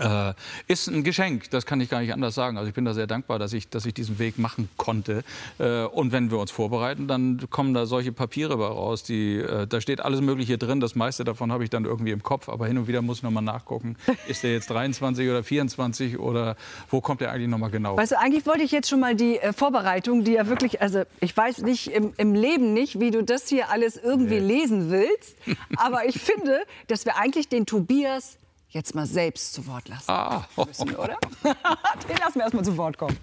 Äh, 0.00 0.34
ist 0.66 0.88
ein 0.88 1.04
Geschenk, 1.04 1.50
das 1.50 1.66
kann 1.66 1.80
ich 1.80 1.90
gar 1.90 2.00
nicht 2.00 2.12
anders 2.12 2.34
sagen. 2.34 2.56
Also 2.56 2.68
ich 2.68 2.74
bin 2.74 2.84
da 2.84 2.94
sehr 2.94 3.06
dankbar, 3.06 3.38
dass 3.38 3.52
ich, 3.52 3.68
dass 3.68 3.84
ich 3.84 3.94
diesen 3.94 4.18
Weg 4.18 4.38
machen 4.38 4.68
konnte. 4.76 5.22
Äh, 5.58 5.84
und 5.84 6.12
wenn 6.12 6.30
wir 6.30 6.38
uns 6.38 6.50
vorbereiten, 6.50 7.06
dann 7.06 7.48
kommen 7.50 7.74
da 7.74 7.86
solche 7.86 8.12
Papiere 8.12 8.56
bei 8.56 8.66
raus, 8.66 9.02
die, 9.02 9.36
äh, 9.36 9.66
da 9.66 9.80
steht 9.80 10.00
alles 10.00 10.20
Mögliche 10.20 10.58
drin. 10.58 10.80
Das 10.80 10.94
meiste 10.94 11.24
davon 11.24 11.52
habe 11.52 11.64
ich 11.64 11.70
dann 11.70 11.84
irgendwie 11.84 12.12
im 12.12 12.22
Kopf, 12.22 12.48
aber 12.48 12.66
hin 12.66 12.78
und 12.78 12.88
wieder 12.88 13.02
muss 13.02 13.18
ich 13.18 13.22
noch 13.22 13.30
mal 13.30 13.42
nachgucken. 13.42 13.96
Ist 14.28 14.42
der 14.42 14.52
jetzt 14.52 14.70
23 14.70 15.28
oder 15.28 15.44
24 15.44 16.18
oder 16.18 16.56
wo 16.90 17.00
kommt 17.00 17.20
der 17.20 17.32
eigentlich 17.32 17.48
noch 17.48 17.58
mal 17.58 17.70
genau? 17.70 17.96
Weißt 17.96 18.12
du, 18.12 18.18
eigentlich 18.18 18.46
wollte 18.46 18.62
ich 18.62 18.72
jetzt 18.72 18.88
schon 18.88 19.00
mal 19.00 19.14
die 19.14 19.38
äh, 19.38 19.52
Vorbereitung, 19.52 20.24
die 20.24 20.32
ja 20.32 20.46
wirklich, 20.46 20.80
also 20.80 21.02
ich 21.20 21.36
weiß 21.36 21.58
nicht 21.58 21.88
im, 21.88 22.14
im 22.16 22.34
Leben 22.34 22.72
nicht, 22.72 23.00
wie 23.00 23.10
du 23.10 23.22
das 23.22 23.48
hier 23.48 23.70
alles 23.70 23.96
irgendwie 23.96 24.38
lesen 24.38 24.90
willst, 24.90 25.36
aber 25.76 26.06
ich 26.06 26.18
finde, 26.18 26.62
dass 26.86 27.04
wir 27.04 27.16
eigentlich 27.16 27.48
den 27.48 27.66
Tobias 27.66 28.39
jetzt 28.70 28.94
mal 28.94 29.06
selbst 29.06 29.52
zu 29.52 29.66
Wort 29.66 29.88
lassen 29.88 30.10
Ah, 30.10 30.44
müssen, 30.66 30.94
oder? 30.96 31.16
den 31.42 32.16
lassen 32.18 32.34
wir 32.36 32.42
erst 32.42 32.54
mal 32.54 32.64
zu 32.64 32.76
Wort 32.76 32.96
kommen. 32.98 33.16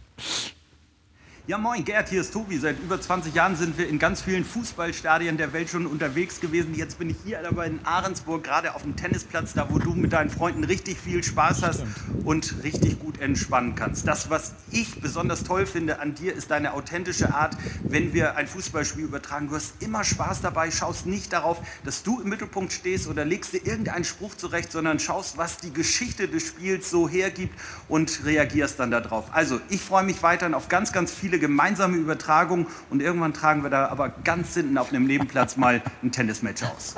Ja, 1.49 1.57
moin, 1.57 1.85
Gerd, 1.85 2.09
hier 2.09 2.19
ist 2.19 2.33
Tobi. 2.33 2.57
Seit 2.57 2.77
über 2.77 2.99
20 2.99 3.33
Jahren 3.33 3.55
sind 3.55 3.77
wir 3.77 3.87
in 3.87 3.99
ganz 3.99 4.21
vielen 4.21 4.43
Fußballstadien 4.43 5.37
der 5.37 5.53
Welt 5.53 5.69
schon 5.69 5.87
unterwegs 5.87 6.41
gewesen. 6.41 6.75
Jetzt 6.75 6.99
bin 6.99 7.09
ich 7.09 7.15
hier 7.23 7.47
aber 7.47 7.65
in 7.65 7.79
Ahrensburg, 7.85 8.43
gerade 8.43 8.75
auf 8.75 8.81
dem 8.81 8.97
Tennisplatz, 8.97 9.53
da 9.53 9.69
wo 9.71 9.79
du 9.79 9.93
mit 9.93 10.11
deinen 10.11 10.29
Freunden 10.29 10.65
richtig 10.65 10.97
viel 10.99 11.23
Spaß 11.23 11.63
hast 11.63 11.85
und 12.25 12.53
richtig 12.63 12.99
gut 12.99 13.21
entspannen 13.21 13.75
kannst. 13.75 14.05
Das, 14.05 14.29
was 14.29 14.55
ich 14.71 14.99
besonders 14.99 15.45
toll 15.45 15.65
finde 15.65 16.01
an 16.01 16.15
dir, 16.15 16.33
ist 16.33 16.51
deine 16.51 16.73
authentische 16.73 17.33
Art, 17.33 17.55
wenn 17.81 18.13
wir 18.13 18.35
ein 18.35 18.47
Fußballspiel 18.47 19.05
übertragen. 19.05 19.47
Du 19.47 19.55
hast 19.55 19.81
immer 19.81 20.03
Spaß 20.03 20.41
dabei, 20.41 20.69
schaust 20.69 21.05
nicht 21.05 21.31
darauf, 21.31 21.61
dass 21.85 22.03
du 22.03 22.19
im 22.19 22.27
Mittelpunkt 22.27 22.73
stehst 22.73 23.07
oder 23.07 23.23
legst 23.23 23.53
dir 23.53 23.65
irgendeinen 23.65 24.03
Spruch 24.03 24.35
zurecht, 24.35 24.73
sondern 24.73 24.99
schaust, 24.99 25.37
was 25.37 25.59
die 25.59 25.71
Geschichte 25.71 26.27
des 26.27 26.45
Spiels 26.45 26.89
so 26.89 27.07
hergibt 27.07 27.57
und 27.87 28.25
reagierst 28.25 28.81
dann 28.81 28.91
darauf. 28.91 29.33
Also, 29.33 29.61
ich 29.69 29.79
freue 29.79 30.03
mich 30.03 30.21
weiterhin 30.21 30.53
auf 30.53 30.67
ganz, 30.67 30.91
ganz 30.91 31.13
viele 31.13 31.36
gemeinsame 31.39 31.97
Übertragungen 31.97 32.67
und 32.89 33.01
irgendwann 33.01 33.33
tragen 33.33 33.63
wir 33.63 33.69
da 33.69 33.87
aber 33.87 34.09
ganz 34.09 34.53
hinten 34.53 34.77
auf 34.77 34.89
einem 34.89 35.05
Nebenplatz 35.05 35.57
mal 35.57 35.81
ein 36.03 36.11
Tennismatch 36.11 36.63
aus. 36.63 36.95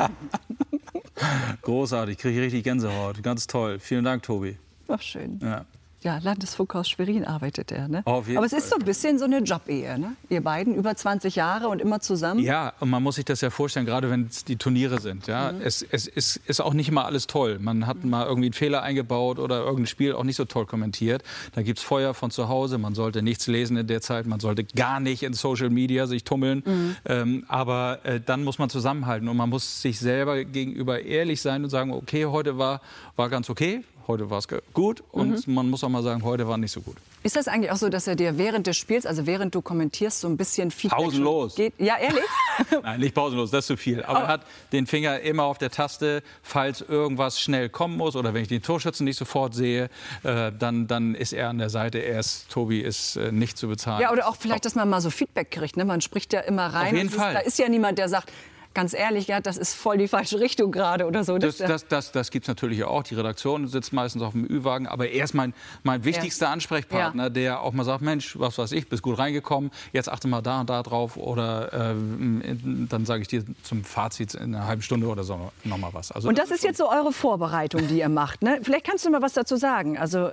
Großartig, 1.62 2.18
kriege 2.18 2.40
ich 2.40 2.46
richtig 2.46 2.64
Gänsehaut. 2.64 3.22
Ganz 3.24 3.48
toll. 3.48 3.80
Vielen 3.80 4.06
Dank, 4.06 4.24
Tobi. 4.24 4.58
Ach, 4.88 5.02
schön. 5.02 5.40
Ja. 5.42 5.66
Ja, 6.02 6.18
Landesfunkhaus 6.24 6.90
Schwerin 6.90 7.26
arbeitet 7.26 7.74
er. 7.74 7.90
Ne? 7.90 8.04
Aber 8.06 8.46
es 8.46 8.54
ist 8.54 8.70
so 8.70 8.78
ein 8.78 8.86
bisschen 8.86 9.20
so 9.20 9.26
eine 9.26 9.40
Jobehe. 9.40 10.00
Ne? 10.00 10.16
Ihr 10.30 10.42
beiden 10.42 10.74
über 10.74 10.96
20 10.96 11.36
Jahre 11.36 11.68
und 11.68 11.82
immer 11.82 12.00
zusammen. 12.00 12.40
Ja, 12.40 12.72
und 12.80 12.90
man 12.90 13.04
muss 13.04 13.16
sich 13.16 13.26
das 13.26 13.42
ja 13.42 13.50
vorstellen, 13.50 13.86
gerade 13.86 14.10
wenn 14.10 14.28
es 14.28 14.46
die 14.46 14.56
Turniere 14.56 15.02
sind. 15.02 15.28
Ja, 15.28 15.52
es, 15.52 15.82
es 15.82 16.08
ist, 16.08 16.38
ist 16.48 16.62
auch 16.62 16.74
nicht 16.74 16.88
immer 16.88 17.06
alles 17.06 17.28
toll. 17.28 17.60
Man 17.60 17.86
hat 17.86 18.06
mal 18.06 18.26
irgendwie 18.26 18.48
einen 18.48 18.54
Fehler 18.54 18.82
eingebaut 18.82 19.40
oder 19.40 19.60
irgendein 19.60 19.88
Spiel 19.88 20.14
auch 20.14 20.24
nicht 20.24 20.38
so 20.38 20.46
toll 20.46 20.66
kommentiert. 20.66 21.24
Da 21.54 21.64
gibt 21.64 21.80
es 21.80 21.84
Feuer 21.84 22.14
von 22.14 22.32
zu 22.32 22.48
Hause. 22.48 22.78
Man 22.78 22.96
sollte 22.96 23.22
nichts 23.22 23.48
lesen 23.48 23.76
in 23.76 23.88
der 23.88 24.02
Zeit. 24.02 24.26
Man 24.26 24.40
sollte 24.40 24.64
gar 24.64 25.02
nicht 25.02 25.24
in 25.24 25.34
Social 25.34 25.70
Media 25.70 26.08
sich 26.08 26.24
tummeln. 26.24 26.64
Ähm, 27.06 27.44
aber 27.50 28.00
äh, 28.04 28.22
dann 28.26 28.46
muss 28.46 28.58
man 28.58 28.70
zusammenhalten 28.70 29.28
und 29.28 29.36
man 29.36 29.50
muss 29.50 29.82
sich 29.82 30.00
selber 30.00 30.46
gegenüber 30.46 31.02
ehrlich 31.02 31.42
sein 31.42 31.64
und 31.66 31.70
sagen, 31.70 31.92
okay, 31.92 32.26
heute 32.26 32.58
war, 32.58 32.82
war 33.18 33.30
ganz 33.30 33.50
okay. 33.50 33.84
Heute 34.10 34.28
war 34.32 34.40
es 34.40 34.48
gut 34.74 35.04
und 35.12 35.48
man 35.48 35.70
muss 35.70 35.84
auch 35.84 35.90
mal 35.90 36.02
sagen, 36.02 36.24
heute 36.24 36.48
war 36.48 36.58
nicht 36.58 36.72
so 36.72 36.82
gut. 36.82 36.98
Ist 37.22 37.36
das 37.36 37.48
eigentlich 37.48 37.72
auch 37.72 37.76
so, 37.76 37.90
dass 37.90 38.08
er 38.08 38.16
dir 38.16 38.40
während 38.40 38.66
des 38.66 38.76
Spiels, 38.76 39.06
also 39.06 39.28
während 39.28 39.54
du 39.54 39.62
kommentierst, 39.62 40.22
so 40.22 40.28
ein 40.28 40.36
bisschen 40.36 40.72
Feedback 40.72 40.98
Pausenlos. 40.98 41.54
geht? 41.54 41.76
Ja, 41.78 41.96
ehrlich? 41.96 42.24
Nein, 42.84 43.02
nicht 43.02 43.14
pausenlos, 43.14 43.52
das 43.52 43.60
ist 43.60 43.68
zu 43.68 43.78
viel. 43.78 44.02
Aber 44.02 44.22
er 44.22 44.28
hat 44.28 44.48
den 44.72 44.88
Finger 44.88 45.20
immer 45.20 45.44
auf 45.44 45.60
der 45.60 45.70
Taste, 45.70 46.24
falls 46.42 46.82
irgendwas 46.82 47.40
schnell 47.40 47.70
kommen 47.70 47.98
muss 47.98 48.16
oder 48.16 48.34
wenn 48.34 48.42
ich 48.42 48.48
den 48.48 48.64
Torschützen 48.64 49.04
nicht 49.04 49.18
sofort 49.18 49.54
sehe, 49.54 49.92
äh, 50.24 50.52
dann, 50.58 50.88
dann 50.88 51.14
ist 51.14 51.32
er 51.32 51.50
an 51.50 51.60
der 51.60 51.70
Seite. 51.70 52.00
Er 52.00 52.20
ist, 52.20 52.50
Tobi 52.50 52.80
ist 52.80 53.16
äh, 53.16 53.32
nicht 53.32 53.60
zu 53.60 53.68
bezahlen. 53.68 54.02
Ja, 54.02 54.12
oder 54.12 54.28
auch 54.28 54.38
vielleicht, 54.38 54.66
dass 54.66 54.74
man 54.74 54.90
mal 54.90 55.02
so 55.02 55.12
Feedback 55.12 55.52
kriegt. 55.52 55.78
Ne? 55.78 55.86
Man 55.86 56.02
spricht 56.02 56.34
ja 56.34 56.40
immer 56.40 56.66
rein. 56.74 56.88
Auf 56.88 56.94
jeden 56.94 57.10
ist, 57.10 57.16
Fall. 57.16 57.36
Da 57.36 57.42
ist 57.42 57.60
ja 57.60 57.70
niemand, 57.70 58.00
der 58.00 58.10
sagt, 58.10 58.32
ganz 58.74 58.94
ehrlich, 58.94 59.28
ja, 59.28 59.42
das 59.42 59.58
ist 59.58 59.74
voll 59.74 59.98
die 59.98 60.08
falsche 60.08 60.40
Richtung 60.40 60.72
gerade 60.72 61.06
oder 61.06 61.24
so. 61.24 61.38
Das, 61.38 61.58
Das- 61.58 61.88
das, 61.88 62.12
das, 62.12 62.32
gibt 62.32 62.46
es 62.46 62.48
natürlich 62.48 62.84
auch. 62.84 63.04
Die 63.04 63.16
Redaktion 63.16 63.68
sitzt 63.68 63.94
meistens 63.94 64.22
auf 64.22 64.34
dem 64.34 64.46
Ü-Wagen. 64.46 64.88
Aber 64.88 65.10
er 65.10 65.24
ist 65.24 65.34
mein, 65.34 65.54
mein 65.84 66.04
wichtigster 66.06 66.50
Ansprechpartner, 66.50 67.30
der 67.30 67.62
auch 67.62 67.74
mal 67.74 67.84
sagt, 67.84 68.02
Mensch, 68.02 68.38
was 68.40 68.58
weiß 68.58 68.72
ich, 68.74 68.88
bist 68.88 69.02
gut 69.04 69.18
reingekommen, 69.18 69.72
jetzt 69.92 70.08
achte 70.10 70.28
mal 70.28 70.42
da 70.42 70.62
und 70.62 70.70
da 70.70 70.84
drauf. 70.84 71.18
Oder 71.18 71.74
ähm, 71.74 72.88
dann 72.90 73.06
sage 73.06 73.22
ich 73.24 73.28
dir 73.28 73.44
zum 73.64 73.84
Fazit 73.84 74.34
in 74.36 74.54
einer 74.56 74.68
halben 74.68 74.82
Stunde 74.82 75.08
oder 75.08 75.24
so 75.24 75.52
noch 75.64 75.78
mal 75.78 75.94
was. 75.94 76.12
Also 76.12 76.30
und 76.30 76.38
das 76.38 76.52
ist 76.52 76.64
jetzt 76.64 76.78
so 76.78 76.90
eure 76.90 77.12
Vorbereitung, 77.12 77.88
die 77.88 78.00
ihr 78.00 78.10
macht. 78.10 78.44
Ne? 78.44 78.60
Vielleicht 78.64 78.86
kannst 78.86 79.06
du 79.06 79.10
mal 79.10 79.22
was 79.22 79.34
dazu 79.34 79.56
sagen. 79.56 79.98
Also 79.98 80.30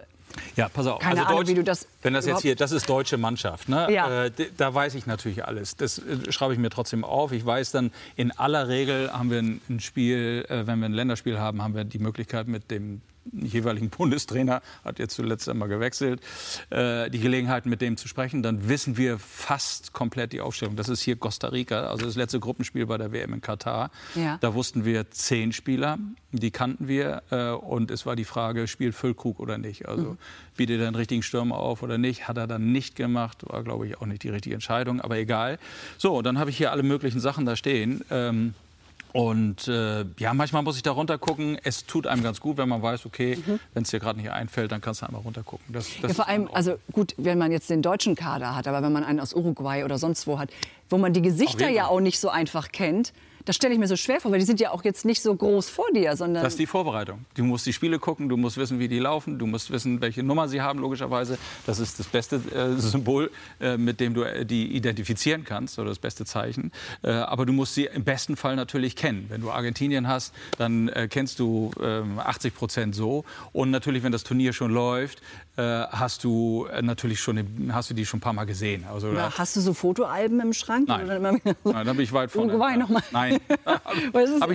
Ja, 0.57 0.69
pass 0.69 0.87
auf. 0.87 1.01
Keine 1.01 1.27
Ahnung, 1.27 1.47
wie 1.47 1.55
du 1.55 1.65
das 1.65 1.87
wenn 2.03 2.15
das 2.15 2.27
jetzt 2.27 2.43
hier, 2.43 2.57
das 2.57 2.73
ist 2.73 2.89
deutsche 2.89 3.17
Mannschaft, 3.17 3.69
ne? 3.69 3.93
Ja. 3.93 4.25
Äh, 4.27 4.31
da 4.57 4.75
weiß 4.75 4.95
ich 4.95 5.07
natürlich 5.07 5.45
alles. 5.45 5.77
Das 5.77 5.99
äh, 5.99 6.31
schreibe 6.31 6.53
ich 6.53 6.59
mir 6.59 6.71
trotzdem 6.71 7.05
auf. 7.05 7.33
Ich 7.33 7.45
weiß 7.45 7.73
dann, 7.73 7.91
in 8.17 8.31
aller 8.33 8.69
Regel 8.69 9.13
haben 9.13 9.31
wir 9.31 9.39
ein, 9.39 9.61
ein 9.69 9.81
Spiel, 9.81 10.47
äh, 10.49 10.67
wenn 10.67 10.79
wir 10.79 10.87
ein 10.87 10.93
Länderspiel 10.93 11.39
haben, 11.39 11.63
haben 11.63 11.75
wir 11.75 11.85
die 11.85 11.99
Möglichkeit 11.99 12.49
mit 12.49 12.71
dem 12.71 13.01
jeweiligen 13.33 13.91
Bundestrainer, 13.91 14.63
hat 14.85 14.99
jetzt 14.99 15.15
zuletzt 15.15 15.49
einmal 15.49 15.69
gewechselt, 15.69 16.21
äh, 16.71 17.11
die 17.11 17.19
Gelegenheit 17.19 17.67
mit 17.67 17.81
dem 17.81 17.97
zu 17.97 18.09
sprechen, 18.09 18.43
dann 18.43 18.69
wissen 18.69 18.97
wir 18.97 19.19
fast 19.19 19.93
komplett 19.93 20.33
die 20.33 20.41
Aufstellung. 20.41 20.77
Das 20.77 20.89
ist 20.89 21.03
hier 21.03 21.17
Costa 21.17 21.49
Rica, 21.49 21.87
also 21.89 22.07
das 22.07 22.17
letzte 22.17 22.41
Gruppenspiel 22.41 22.87
bei 22.87 22.99
der 22.99 23.13
WM 23.13 23.33
in 23.35 23.41
Katar. 23.41 23.91
Ja. 24.15 24.39
Da 24.41 24.55
wussten 24.55 24.85
wir 24.85 25.11
zehn 25.11 25.53
Spieler, 25.53 25.99
die 26.33 26.51
kannten 26.51 26.89
wir 26.89 27.23
äh, 27.31 27.51
und 27.51 27.91
es 27.91 28.07
war 28.07 28.17
die 28.17 28.25
Frage, 28.25 28.67
spielt 28.69 28.95
Füllkrug 28.95 29.41
oder 29.41 29.59
nicht. 29.59 29.89
Also 29.89 30.03
Mhm. 30.11 30.19
bietet 30.57 30.81
er 30.81 30.87
einen 30.87 30.97
richtigen 30.97 31.23
Stürmer 31.23 31.57
auf 31.59 31.83
oder 31.83 31.99
nicht, 31.99 32.29
hat 32.29 32.37
er 32.37 32.47
dann 32.47 32.73
nicht 32.73 32.97
gemacht, 32.97 33.39
war 33.47 33.63
glaube 33.63 33.87
ich 33.87 33.99
auch 34.01 34.07
nicht 34.07 34.23
die 34.23 34.29
richtige 34.31 34.55
Entscheidung, 34.55 35.01
aber 35.01 35.17
egal. 35.17 35.59
So, 35.99 36.23
dann 36.23 36.39
habe 36.39 36.51
ich 36.51 36.57
hier 36.57 36.73
alle 36.73 36.83
möglichen 36.83 37.21
Sachen 37.21 37.47
da 37.47 37.57
stehen. 37.57 38.05
Ähm, 38.11 38.55
und 39.17 39.67
äh, 39.67 40.05
ja, 40.19 40.35
manchmal 40.35 40.63
muss 40.63 40.77
ich 40.77 40.83
da 40.83 40.91
runter 40.91 41.17
gucken. 41.17 41.57
Es 41.65 41.87
tut 41.87 42.07
einem 42.07 42.23
ganz 42.23 42.39
gut, 42.39 42.59
wenn 42.59 42.69
man 42.69 42.83
weiß, 42.83 43.07
okay, 43.07 43.39
wenn 43.73 43.83
es 43.83 43.89
dir 43.91 43.99
gerade 43.99 44.19
nicht 44.21 44.31
einfällt, 44.31 44.71
dann 44.73 44.83
kannst 44.83 45.01
du 45.01 45.07
einmal 45.07 45.23
runter 45.23 45.43
gucken. 45.43 45.65
Das, 45.73 45.87
das 45.87 46.03
Mhm. 46.03 46.09
ja, 46.09 46.15
vor 46.15 46.29
allem, 46.29 46.51
also 46.53 46.77
gut, 46.93 47.15
wenn 47.17 47.39
man 47.39 47.51
jetzt 47.51 47.71
den 47.71 47.81
deutschen 47.81 48.15
Kader 48.15 48.55
hat, 48.55 48.69
aber 48.69 48.83
wenn 48.83 48.93
man 48.93 49.05
einen 49.05 49.19
aus 49.19 49.33
Uruguay 49.33 49.85
oder 49.85 49.97
sonst 49.97 50.27
wo 50.27 50.39
hat, 50.39 50.51
wo 50.91 50.99
man 50.99 51.15
die 51.15 51.23
Gesichter 51.23 51.71
ja 51.71 51.87
auch 51.87 52.01
nicht 52.01 52.21
so 52.21 52.29
einfach 52.29 52.73
kennt, 52.73 53.15
das 53.47 53.57
stelle 53.57 53.73
ich 53.73 53.81
mir 53.81 53.87
so 53.87 53.97
schwer 53.97 54.21
vor, 54.21 54.33
weil 54.33 54.41
die 54.41 54.45
sind 54.45 54.61
ja 54.61 54.73
auch 54.73 54.85
jetzt 54.85 55.05
nicht 55.05 55.23
so 55.23 55.35
groß 55.35 55.71
vor 55.71 55.87
dir, 55.95 56.17
sondern 56.17 56.43
Das 56.43 56.55
ist 56.55 56.59
die 56.59 56.67
Vorbereitung. 56.67 57.25
Du 57.35 57.45
musst 57.45 57.65
die 57.65 57.73
Spiele 57.73 57.99
gucken, 58.01 58.29
du 58.29 58.37
musst 58.37 58.57
wissen, 58.57 58.81
wie 58.81 58.89
die 58.89 58.99
laufen, 58.99 59.39
du 59.39 59.47
musst 59.47 59.71
wissen, 59.71 60.01
welche 60.01 60.25
Nummer 60.25 60.49
sie 60.49 60.61
haben, 60.61 60.81
logischerweise. 60.81 61.39
Das 61.65 61.79
ist 61.79 61.99
das 62.01 62.09
beste 62.09 62.37
äh, 62.37 62.79
Symbol, 62.81 63.31
äh, 63.61 63.77
mit 63.77 64.01
dem 64.01 64.15
du 64.15 64.23
äh, 64.23 64.45
die 64.45 64.75
identifizieren 64.77 65.45
kannst, 65.45 65.79
oder 65.79 65.91
das 65.91 66.01
beste 66.01 66.25
Zeichen. 66.25 66.73
Äh, 67.03 67.13
aber 67.13 67.47
du 67.47 67.53
musst 67.53 67.75
sie 67.75 67.85
im 67.85 68.03
besten 68.03 68.37
Fall 68.37 68.57
natürlich 68.57 68.97
kennen. 68.97 69.27
Wenn 69.29 69.41
du 69.41 69.51
Argentinien 69.51 70.09
hast, 70.09 70.35
dann 70.59 70.89
äh, 70.89 71.07
kennst 71.09 71.39
du 71.39 71.71
ähm, 71.81 72.19
80 72.19 72.53
Prozent 72.53 72.95
so. 72.97 73.25
Und 73.53 73.71
natürlich, 73.71 74.03
wenn 74.03 74.13
das 74.13 74.25
Turnier 74.25 74.53
schon 74.53 74.73
läuft, 74.73 75.23
hast 75.63 76.23
du 76.23 76.67
äh, 76.71 76.83
natürlich 76.83 77.21
schon, 77.21 77.71
hast 77.73 77.89
du 77.89 77.95
die 77.95 78.05
schon 78.05 78.19
ein 78.19 78.21
paar 78.21 78.35
Mal 78.35 78.45
gesehen. 78.45 78.85
Also, 78.93 79.09
Oder 79.09 79.33
hast 79.39 79.57
du 79.57 79.61
so 79.61 79.73
Fotoalben 79.73 80.39
im 80.41 80.53
Schrank? 80.53 80.89
Nein. 80.89 81.05
Oder 81.05 81.17
immer 81.17 81.33
Nein, 81.65 81.87
da 81.87 81.93
bin 81.93 82.01
ich 82.01 82.13
weit 82.13 82.31
vorne. 82.31 82.53
Uruguay 82.53 82.77
noch 82.77 82.91
mal. 82.91 83.03
Nein, 83.11 83.41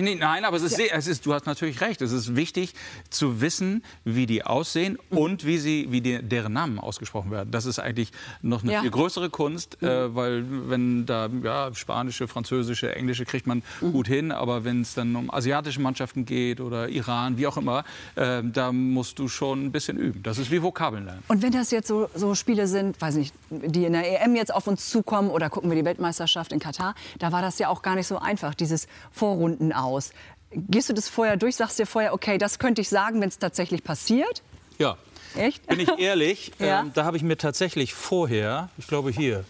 nicht. 0.00 0.20
Nein, 0.20 0.44
aber 0.44 0.56
es 0.56 0.62
ist, 0.62 0.78
es 0.78 1.06
ist, 1.08 1.26
du 1.26 1.34
hast 1.34 1.46
natürlich 1.46 1.80
recht. 1.80 2.02
Es 2.02 2.12
ist 2.12 2.36
wichtig 2.36 2.74
zu 3.10 3.40
wissen, 3.40 3.82
wie 4.04 4.26
die 4.26 4.44
aussehen 4.44 4.96
mhm. 5.10 5.18
und 5.18 5.44
wie, 5.44 5.58
sie, 5.58 5.88
wie 5.90 6.00
die, 6.00 6.22
deren 6.22 6.52
Namen 6.52 6.78
ausgesprochen 6.78 7.32
werden. 7.32 7.50
Das 7.50 7.66
ist 7.66 7.80
eigentlich 7.80 8.12
noch 8.40 8.62
eine 8.62 8.72
ja. 8.72 8.80
viel 8.82 8.90
größere 8.90 9.28
Kunst, 9.28 9.78
mhm. 9.80 9.88
äh, 9.88 10.14
weil 10.14 10.44
wenn 10.70 11.04
da 11.04 11.28
ja, 11.42 11.74
spanische, 11.74 12.28
französische, 12.28 12.94
englische 12.94 13.24
kriegt 13.24 13.48
man 13.48 13.62
mhm. 13.80 13.92
gut 13.92 14.06
hin, 14.06 14.30
aber 14.30 14.64
wenn 14.64 14.82
es 14.82 14.94
dann 14.94 15.16
um 15.16 15.34
asiatische 15.34 15.80
Mannschaften 15.80 16.24
geht 16.26 16.60
oder 16.60 16.88
Iran, 16.88 17.38
wie 17.38 17.48
auch 17.48 17.56
immer, 17.56 17.82
äh, 18.14 18.42
da 18.44 18.70
musst 18.70 19.18
du 19.18 19.26
schon 19.26 19.66
ein 19.66 19.72
bisschen 19.72 19.98
üben. 19.98 20.22
Das 20.22 20.38
ist 20.38 20.52
wie 20.52 20.62
Vokabeln 20.62 20.91
lernen. 21.00 21.22
Und 21.28 21.42
wenn 21.42 21.52
das 21.52 21.70
jetzt 21.70 21.88
so, 21.88 22.08
so 22.14 22.34
Spiele 22.34 22.66
sind, 22.66 23.00
weiß 23.00 23.16
nicht, 23.16 23.34
die 23.50 23.84
in 23.84 23.92
der 23.92 24.22
EM 24.22 24.36
jetzt 24.36 24.54
auf 24.54 24.66
uns 24.66 24.88
zukommen 24.90 25.30
oder 25.30 25.50
gucken 25.50 25.70
wir 25.70 25.76
die 25.76 25.84
Weltmeisterschaft 25.84 26.52
in 26.52 26.58
Katar, 26.58 26.94
da 27.18 27.32
war 27.32 27.42
das 27.42 27.58
ja 27.58 27.68
auch 27.68 27.82
gar 27.82 27.94
nicht 27.94 28.06
so 28.06 28.18
einfach, 28.18 28.54
dieses 28.54 28.86
Vorrunden 29.10 29.72
aus. 29.72 30.12
Gehst 30.50 30.88
du 30.88 30.92
das 30.92 31.08
vorher 31.08 31.36
durch, 31.36 31.56
sagst 31.56 31.78
dir 31.78 31.86
vorher, 31.86 32.12
okay, 32.12 32.38
das 32.38 32.58
könnte 32.58 32.80
ich 32.80 32.88
sagen, 32.88 33.20
wenn 33.20 33.28
es 33.28 33.38
tatsächlich 33.38 33.82
passiert? 33.82 34.42
Ja. 34.78 34.96
Echt? 35.34 35.66
Bin 35.66 35.80
ich 35.80 35.88
ehrlich, 35.98 36.52
ja? 36.58 36.80
ähm, 36.80 36.90
da 36.94 37.04
habe 37.04 37.16
ich 37.16 37.22
mir 37.22 37.38
tatsächlich 37.38 37.94
vorher, 37.94 38.68
ich 38.76 38.86
glaube 38.86 39.10
hier, 39.10 39.44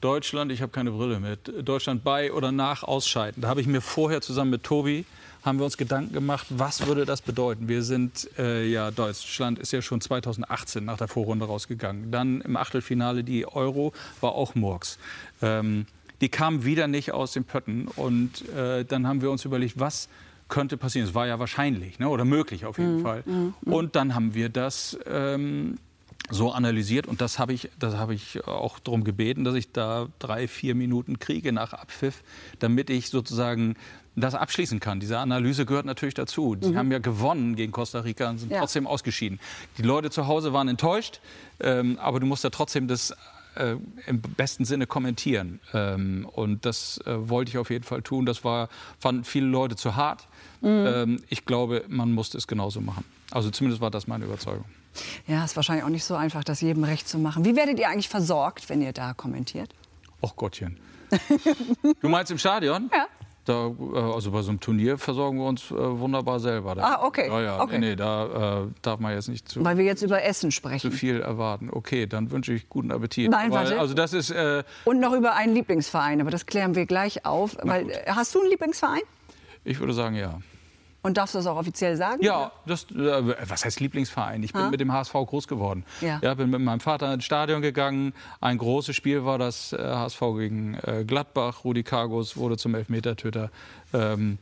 Deutschland, 0.00 0.50
ich 0.50 0.62
habe 0.62 0.72
keine 0.72 0.90
Brille 0.90 1.20
mit, 1.20 1.52
Deutschland 1.66 2.02
bei 2.02 2.32
oder 2.32 2.50
nach 2.50 2.82
Ausscheiden. 2.82 3.40
Da 3.40 3.48
habe 3.48 3.60
ich 3.60 3.68
mir 3.68 3.80
vorher 3.80 4.20
zusammen 4.20 4.50
mit 4.50 4.64
Tobi 4.64 5.04
haben 5.42 5.58
wir 5.58 5.64
uns 5.64 5.76
Gedanken 5.76 6.12
gemacht, 6.12 6.46
was 6.50 6.86
würde 6.86 7.04
das 7.04 7.20
bedeuten? 7.20 7.68
Wir 7.68 7.82
sind, 7.82 8.28
äh, 8.38 8.64
ja, 8.66 8.90
Deutschland 8.90 9.58
ist 9.58 9.72
ja 9.72 9.82
schon 9.82 10.00
2018 10.00 10.84
nach 10.84 10.98
der 10.98 11.08
Vorrunde 11.08 11.46
rausgegangen. 11.46 12.10
Dann 12.12 12.40
im 12.42 12.56
Achtelfinale 12.56 13.24
die 13.24 13.46
Euro 13.46 13.92
war 14.20 14.32
auch 14.32 14.54
Murks. 14.54 14.98
Ähm, 15.40 15.86
die 16.20 16.28
kamen 16.28 16.64
wieder 16.64 16.86
nicht 16.86 17.12
aus 17.12 17.32
den 17.32 17.44
Pötten. 17.44 17.88
Und 17.88 18.48
äh, 18.50 18.84
dann 18.84 19.06
haben 19.08 19.20
wir 19.20 19.30
uns 19.30 19.44
überlegt, 19.44 19.80
was 19.80 20.08
könnte 20.48 20.76
passieren. 20.76 21.08
Es 21.08 21.14
war 21.14 21.26
ja 21.26 21.38
wahrscheinlich 21.38 21.98
ne, 21.98 22.08
oder 22.08 22.24
möglich 22.24 22.64
auf 22.64 22.78
jeden 22.78 22.98
mhm. 22.98 23.02
Fall. 23.02 23.22
Mhm. 23.26 23.54
Und 23.64 23.96
dann 23.96 24.14
haben 24.14 24.34
wir 24.34 24.48
das 24.48 24.96
ähm, 25.06 25.78
so 26.30 26.52
analysiert 26.52 27.06
und 27.06 27.20
das 27.20 27.38
habe 27.38 27.52
ich, 27.52 27.70
das 27.78 27.96
habe 27.96 28.14
ich 28.14 28.46
auch 28.46 28.78
darum 28.78 29.02
gebeten, 29.02 29.44
dass 29.44 29.54
ich 29.54 29.72
da 29.72 30.08
drei, 30.18 30.46
vier 30.48 30.74
Minuten 30.74 31.18
kriege 31.18 31.52
nach 31.52 31.72
Abpfiff, 31.72 32.22
damit 32.58 32.90
ich 32.90 33.08
sozusagen 33.08 33.74
das 34.16 34.34
abschließen 34.34 34.80
kann. 34.80 35.00
Diese 35.00 35.18
Analyse 35.18 35.64
gehört 35.64 35.86
natürlich 35.86 36.14
dazu. 36.14 36.54
Die 36.54 36.68
mhm. 36.68 36.76
haben 36.76 36.92
ja 36.92 36.98
gewonnen 36.98 37.56
gegen 37.56 37.72
Costa 37.72 38.00
Rica 38.00 38.28
und 38.28 38.38
sind 38.38 38.52
ja. 38.52 38.60
trotzdem 38.60 38.86
ausgeschieden. 38.86 39.40
Die 39.78 39.82
Leute 39.82 40.10
zu 40.10 40.26
Hause 40.26 40.52
waren 40.52 40.68
enttäuscht, 40.68 41.20
ähm, 41.60 41.98
aber 41.98 42.20
du 42.20 42.26
musst 42.26 42.44
ja 42.44 42.50
trotzdem 42.50 42.88
das 42.88 43.14
äh, 43.54 43.76
im 44.06 44.20
besten 44.20 44.64
Sinne 44.64 44.86
kommentieren. 44.86 45.60
Ähm, 45.72 46.28
und 46.30 46.66
das 46.66 46.98
äh, 47.06 47.28
wollte 47.28 47.50
ich 47.50 47.58
auf 47.58 47.70
jeden 47.70 47.84
Fall 47.84 48.02
tun. 48.02 48.26
Das 48.26 48.44
war, 48.44 48.68
fanden 48.98 49.24
viele 49.24 49.46
Leute 49.46 49.76
zu 49.76 49.96
hart. 49.96 50.28
Mhm. 50.60 50.68
Ähm, 50.68 51.22
ich 51.28 51.44
glaube, 51.44 51.84
man 51.88 52.12
musste 52.12 52.38
es 52.38 52.46
genauso 52.46 52.80
machen. 52.80 53.04
Also 53.30 53.50
zumindest 53.50 53.80
war 53.80 53.90
das 53.90 54.06
meine 54.06 54.24
Überzeugung. 54.24 54.64
Ja, 55.26 55.44
ist 55.44 55.56
wahrscheinlich 55.56 55.84
auch 55.84 55.90
nicht 55.90 56.04
so 56.04 56.14
einfach, 56.14 56.44
das 56.44 56.60
jedem 56.60 56.84
recht 56.84 57.08
zu 57.08 57.18
machen. 57.18 57.46
Wie 57.46 57.56
werdet 57.56 57.78
ihr 57.78 57.88
eigentlich 57.88 58.10
versorgt, 58.10 58.68
wenn 58.68 58.82
ihr 58.82 58.92
da 58.92 59.14
kommentiert? 59.14 59.70
Och 60.22 60.36
Gottchen. 60.36 60.78
du 62.00 62.08
meinst 62.08 62.30
im 62.30 62.38
Stadion? 62.38 62.90
Ja. 62.92 63.06
Da, 63.44 63.66
äh, 63.66 63.98
also 63.98 64.30
bei 64.30 64.42
so 64.42 64.50
einem 64.50 64.60
Turnier 64.60 64.98
versorgen 64.98 65.38
wir 65.38 65.46
uns 65.46 65.70
äh, 65.70 65.74
wunderbar 65.74 66.38
selber. 66.38 66.76
Da, 66.76 66.82
ah, 66.82 67.06
okay. 67.06 67.26
Ja, 67.28 67.40
ja, 67.42 67.60
okay. 67.60 67.78
Nee, 67.78 67.96
da 67.96 68.62
äh, 68.62 68.66
darf 68.82 69.00
man 69.00 69.12
jetzt 69.14 69.28
nicht 69.28 69.48
zu. 69.48 69.64
Weil 69.64 69.78
wir 69.78 69.84
jetzt 69.84 70.02
über 70.02 70.22
Essen 70.22 70.52
sprechen. 70.52 70.78
Zu 70.78 70.96
viel 70.96 71.20
erwarten. 71.20 71.68
Okay, 71.70 72.06
dann 72.06 72.30
wünsche 72.30 72.52
ich 72.52 72.68
guten 72.68 72.92
Appetit. 72.92 73.30
Nein, 73.30 73.50
Weil, 73.50 73.64
warte. 73.64 73.80
Also 73.80 73.94
das 73.94 74.12
ist. 74.12 74.30
Äh, 74.30 74.62
Und 74.84 75.00
noch 75.00 75.12
über 75.12 75.34
einen 75.34 75.54
Lieblingsverein, 75.54 76.20
aber 76.20 76.30
das 76.30 76.46
klären 76.46 76.76
wir 76.76 76.86
gleich 76.86 77.26
auf. 77.26 77.56
Weil, 77.62 77.90
äh, 77.90 78.04
hast 78.06 78.34
du 78.34 78.40
einen 78.40 78.50
Lieblingsverein? 78.50 79.02
Ich 79.64 79.80
würde 79.80 79.92
sagen, 79.92 80.14
ja. 80.14 80.40
Und 81.02 81.16
darfst 81.16 81.34
du 81.34 81.38
das 81.38 81.46
auch 81.46 81.56
offiziell 81.56 81.96
sagen? 81.96 82.22
Ja, 82.22 82.52
das, 82.64 82.84
äh, 82.90 83.48
was 83.48 83.64
heißt 83.64 83.80
Lieblingsverein? 83.80 84.42
Ich 84.44 84.52
bin 84.52 84.62
ha? 84.62 84.70
mit 84.70 84.80
dem 84.80 84.92
HSV 84.92 85.12
groß 85.12 85.48
geworden. 85.48 85.84
Ja. 86.00 86.20
ja. 86.22 86.34
bin 86.34 86.50
mit 86.50 86.60
meinem 86.60 86.80
Vater 86.80 87.12
ins 87.12 87.24
Stadion 87.24 87.60
gegangen. 87.60 88.14
Ein 88.40 88.58
großes 88.58 88.94
Spiel 88.94 89.24
war 89.24 89.38
das 89.38 89.72
äh, 89.72 89.78
HSV 89.78 90.20
gegen 90.38 90.74
äh, 90.74 91.04
Gladbach. 91.04 91.64
Rudi 91.64 91.82
Kargus 91.82 92.36
wurde 92.36 92.56
zum 92.56 92.76
Elfmetertöter. 92.76 93.50
Ähm, 93.92 94.38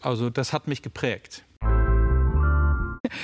also 0.00 0.30
das 0.30 0.54
hat 0.54 0.66
mich 0.66 0.80
geprägt. 0.80 1.44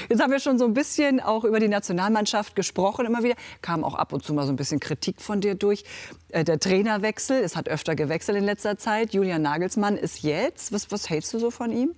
Jetzt 0.09 0.23
haben 0.23 0.31
wir 0.31 0.41
schon 0.41 0.59
so 0.59 0.65
ein 0.65 0.75
bisschen 0.75 1.21
auch 1.21 1.45
über 1.45 1.61
die 1.61 1.69
Nationalmannschaft 1.69 2.55
gesprochen 2.55 3.07
immer 3.07 3.23
wieder. 3.23 3.35
Kam 3.63 3.85
auch 3.85 3.95
ab 3.95 4.13
und 4.13 4.25
zu 4.25 4.35
mal 4.35 4.47
so 4.47 4.53
ein 4.53 4.57
bisschen 4.57 4.81
Kritik 4.81 5.21
von 5.21 5.41
dir 5.41 5.55
durch. 5.55 5.85
Äh, 6.29 6.45
der 6.45 6.59
Trainerwechsel, 6.59 7.43
es 7.43 7.57
hat 7.57 7.69
öfter 7.69 7.95
gewechselt 7.95 8.37
in 8.37 8.45
letzter 8.45 8.77
Zeit. 8.77 9.15
Julian 9.15 9.43
Nagelsmann 9.43 9.97
ist 9.97 10.23
jetzt. 10.23 10.73
Was, 10.73 10.91
was 10.91 11.09
hältst 11.09 11.33
du 11.33 11.39
so 11.39 11.51
von 11.51 11.73
ihm? 11.73 11.95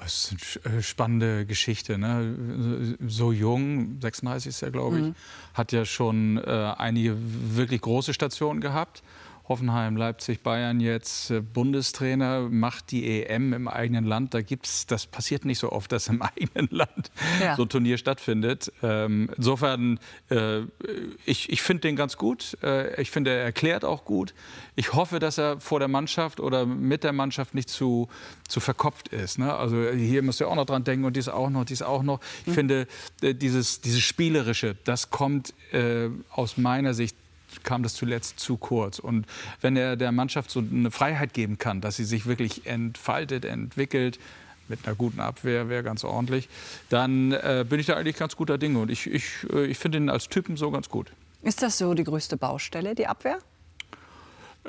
Das 0.00 0.32
ist 0.32 0.60
eine 0.64 0.76
äh, 0.76 0.82
spannende 0.82 1.44
Geschichte. 1.46 1.98
Ne? 1.98 2.96
So 3.06 3.32
jung, 3.32 3.98
36 4.00 4.50
ist 4.50 4.62
er, 4.62 4.70
glaube 4.70 4.98
ich, 4.98 5.04
mhm. 5.06 5.14
hat 5.54 5.72
ja 5.72 5.84
schon 5.84 6.38
äh, 6.38 6.74
einige 6.76 7.16
wirklich 7.18 7.80
große 7.80 8.14
Stationen 8.14 8.60
gehabt. 8.60 9.02
Hoffenheim, 9.48 9.96
Leipzig, 9.96 10.42
Bayern 10.42 10.80
jetzt 10.80 11.30
äh, 11.30 11.40
Bundestrainer, 11.40 12.48
macht 12.50 12.90
die 12.90 13.24
EM 13.24 13.52
im 13.52 13.68
eigenen 13.68 14.04
Land. 14.04 14.34
Da 14.34 14.42
gibt's, 14.42 14.86
das 14.86 15.06
passiert 15.06 15.44
nicht 15.44 15.58
so 15.58 15.72
oft, 15.72 15.90
dass 15.90 16.08
im 16.08 16.22
eigenen 16.36 16.68
Land 16.70 17.10
ja. 17.40 17.56
so 17.56 17.62
ein 17.62 17.68
Turnier 17.68 17.98
stattfindet. 17.98 18.72
Ähm, 18.82 19.30
insofern, 19.36 19.98
äh, 20.30 20.60
ich, 21.24 21.50
ich 21.50 21.62
finde 21.62 21.82
den 21.82 21.96
ganz 21.96 22.16
gut. 22.16 22.58
Äh, 22.62 23.00
ich 23.00 23.10
finde, 23.10 23.30
er 23.30 23.44
erklärt 23.44 23.84
auch 23.84 24.04
gut. 24.04 24.34
Ich 24.76 24.92
hoffe, 24.92 25.18
dass 25.18 25.38
er 25.38 25.60
vor 25.60 25.78
der 25.78 25.88
Mannschaft 25.88 26.40
oder 26.40 26.66
mit 26.66 27.02
der 27.02 27.12
Mannschaft 27.12 27.54
nicht 27.54 27.70
zu, 27.70 28.08
zu 28.48 28.60
verkopft 28.60 29.08
ist. 29.08 29.38
Ne? 29.38 29.54
Also 29.54 29.90
hier 29.90 30.22
müsst 30.22 30.40
ihr 30.40 30.48
auch 30.48 30.56
noch 30.56 30.66
dran 30.66 30.84
denken 30.84 31.04
und 31.04 31.16
dies 31.16 31.28
auch 31.28 31.50
noch, 31.50 31.64
dies 31.64 31.82
auch 31.82 32.02
noch. 32.02 32.20
Ich 32.42 32.48
mhm. 32.48 32.54
finde, 32.54 32.86
äh, 33.22 33.34
dieses, 33.34 33.80
dieses 33.80 34.02
Spielerische, 34.02 34.76
das 34.84 35.10
kommt 35.10 35.54
äh, 35.72 36.08
aus 36.30 36.58
meiner 36.58 36.94
Sicht 36.94 37.16
kam 37.62 37.82
das 37.82 37.94
zuletzt 37.94 38.40
zu 38.40 38.56
kurz. 38.56 38.98
Und 38.98 39.26
wenn 39.60 39.76
er 39.76 39.96
der 39.96 40.12
Mannschaft 40.12 40.50
so 40.50 40.60
eine 40.60 40.90
Freiheit 40.90 41.32
geben 41.32 41.58
kann, 41.58 41.80
dass 41.80 41.96
sie 41.96 42.04
sich 42.04 42.26
wirklich 42.26 42.66
entfaltet, 42.66 43.44
entwickelt, 43.44 44.18
mit 44.68 44.86
einer 44.86 44.94
guten 44.94 45.20
Abwehr 45.20 45.68
wäre 45.68 45.82
ganz 45.82 46.04
ordentlich, 46.04 46.48
dann 46.90 47.32
äh, 47.32 47.64
bin 47.68 47.80
ich 47.80 47.86
da 47.86 47.96
eigentlich 47.96 48.16
ganz 48.16 48.36
guter 48.36 48.58
Dinge. 48.58 48.78
Und 48.80 48.90
ich, 48.90 49.06
ich, 49.06 49.24
äh, 49.52 49.66
ich 49.66 49.78
finde 49.78 49.98
ihn 49.98 50.10
als 50.10 50.28
Typen 50.28 50.56
so 50.56 50.70
ganz 50.70 50.88
gut. 50.88 51.10
Ist 51.42 51.62
das 51.62 51.78
so 51.78 51.94
die 51.94 52.04
größte 52.04 52.36
Baustelle, 52.36 52.94
die 52.94 53.06
Abwehr? 53.06 53.38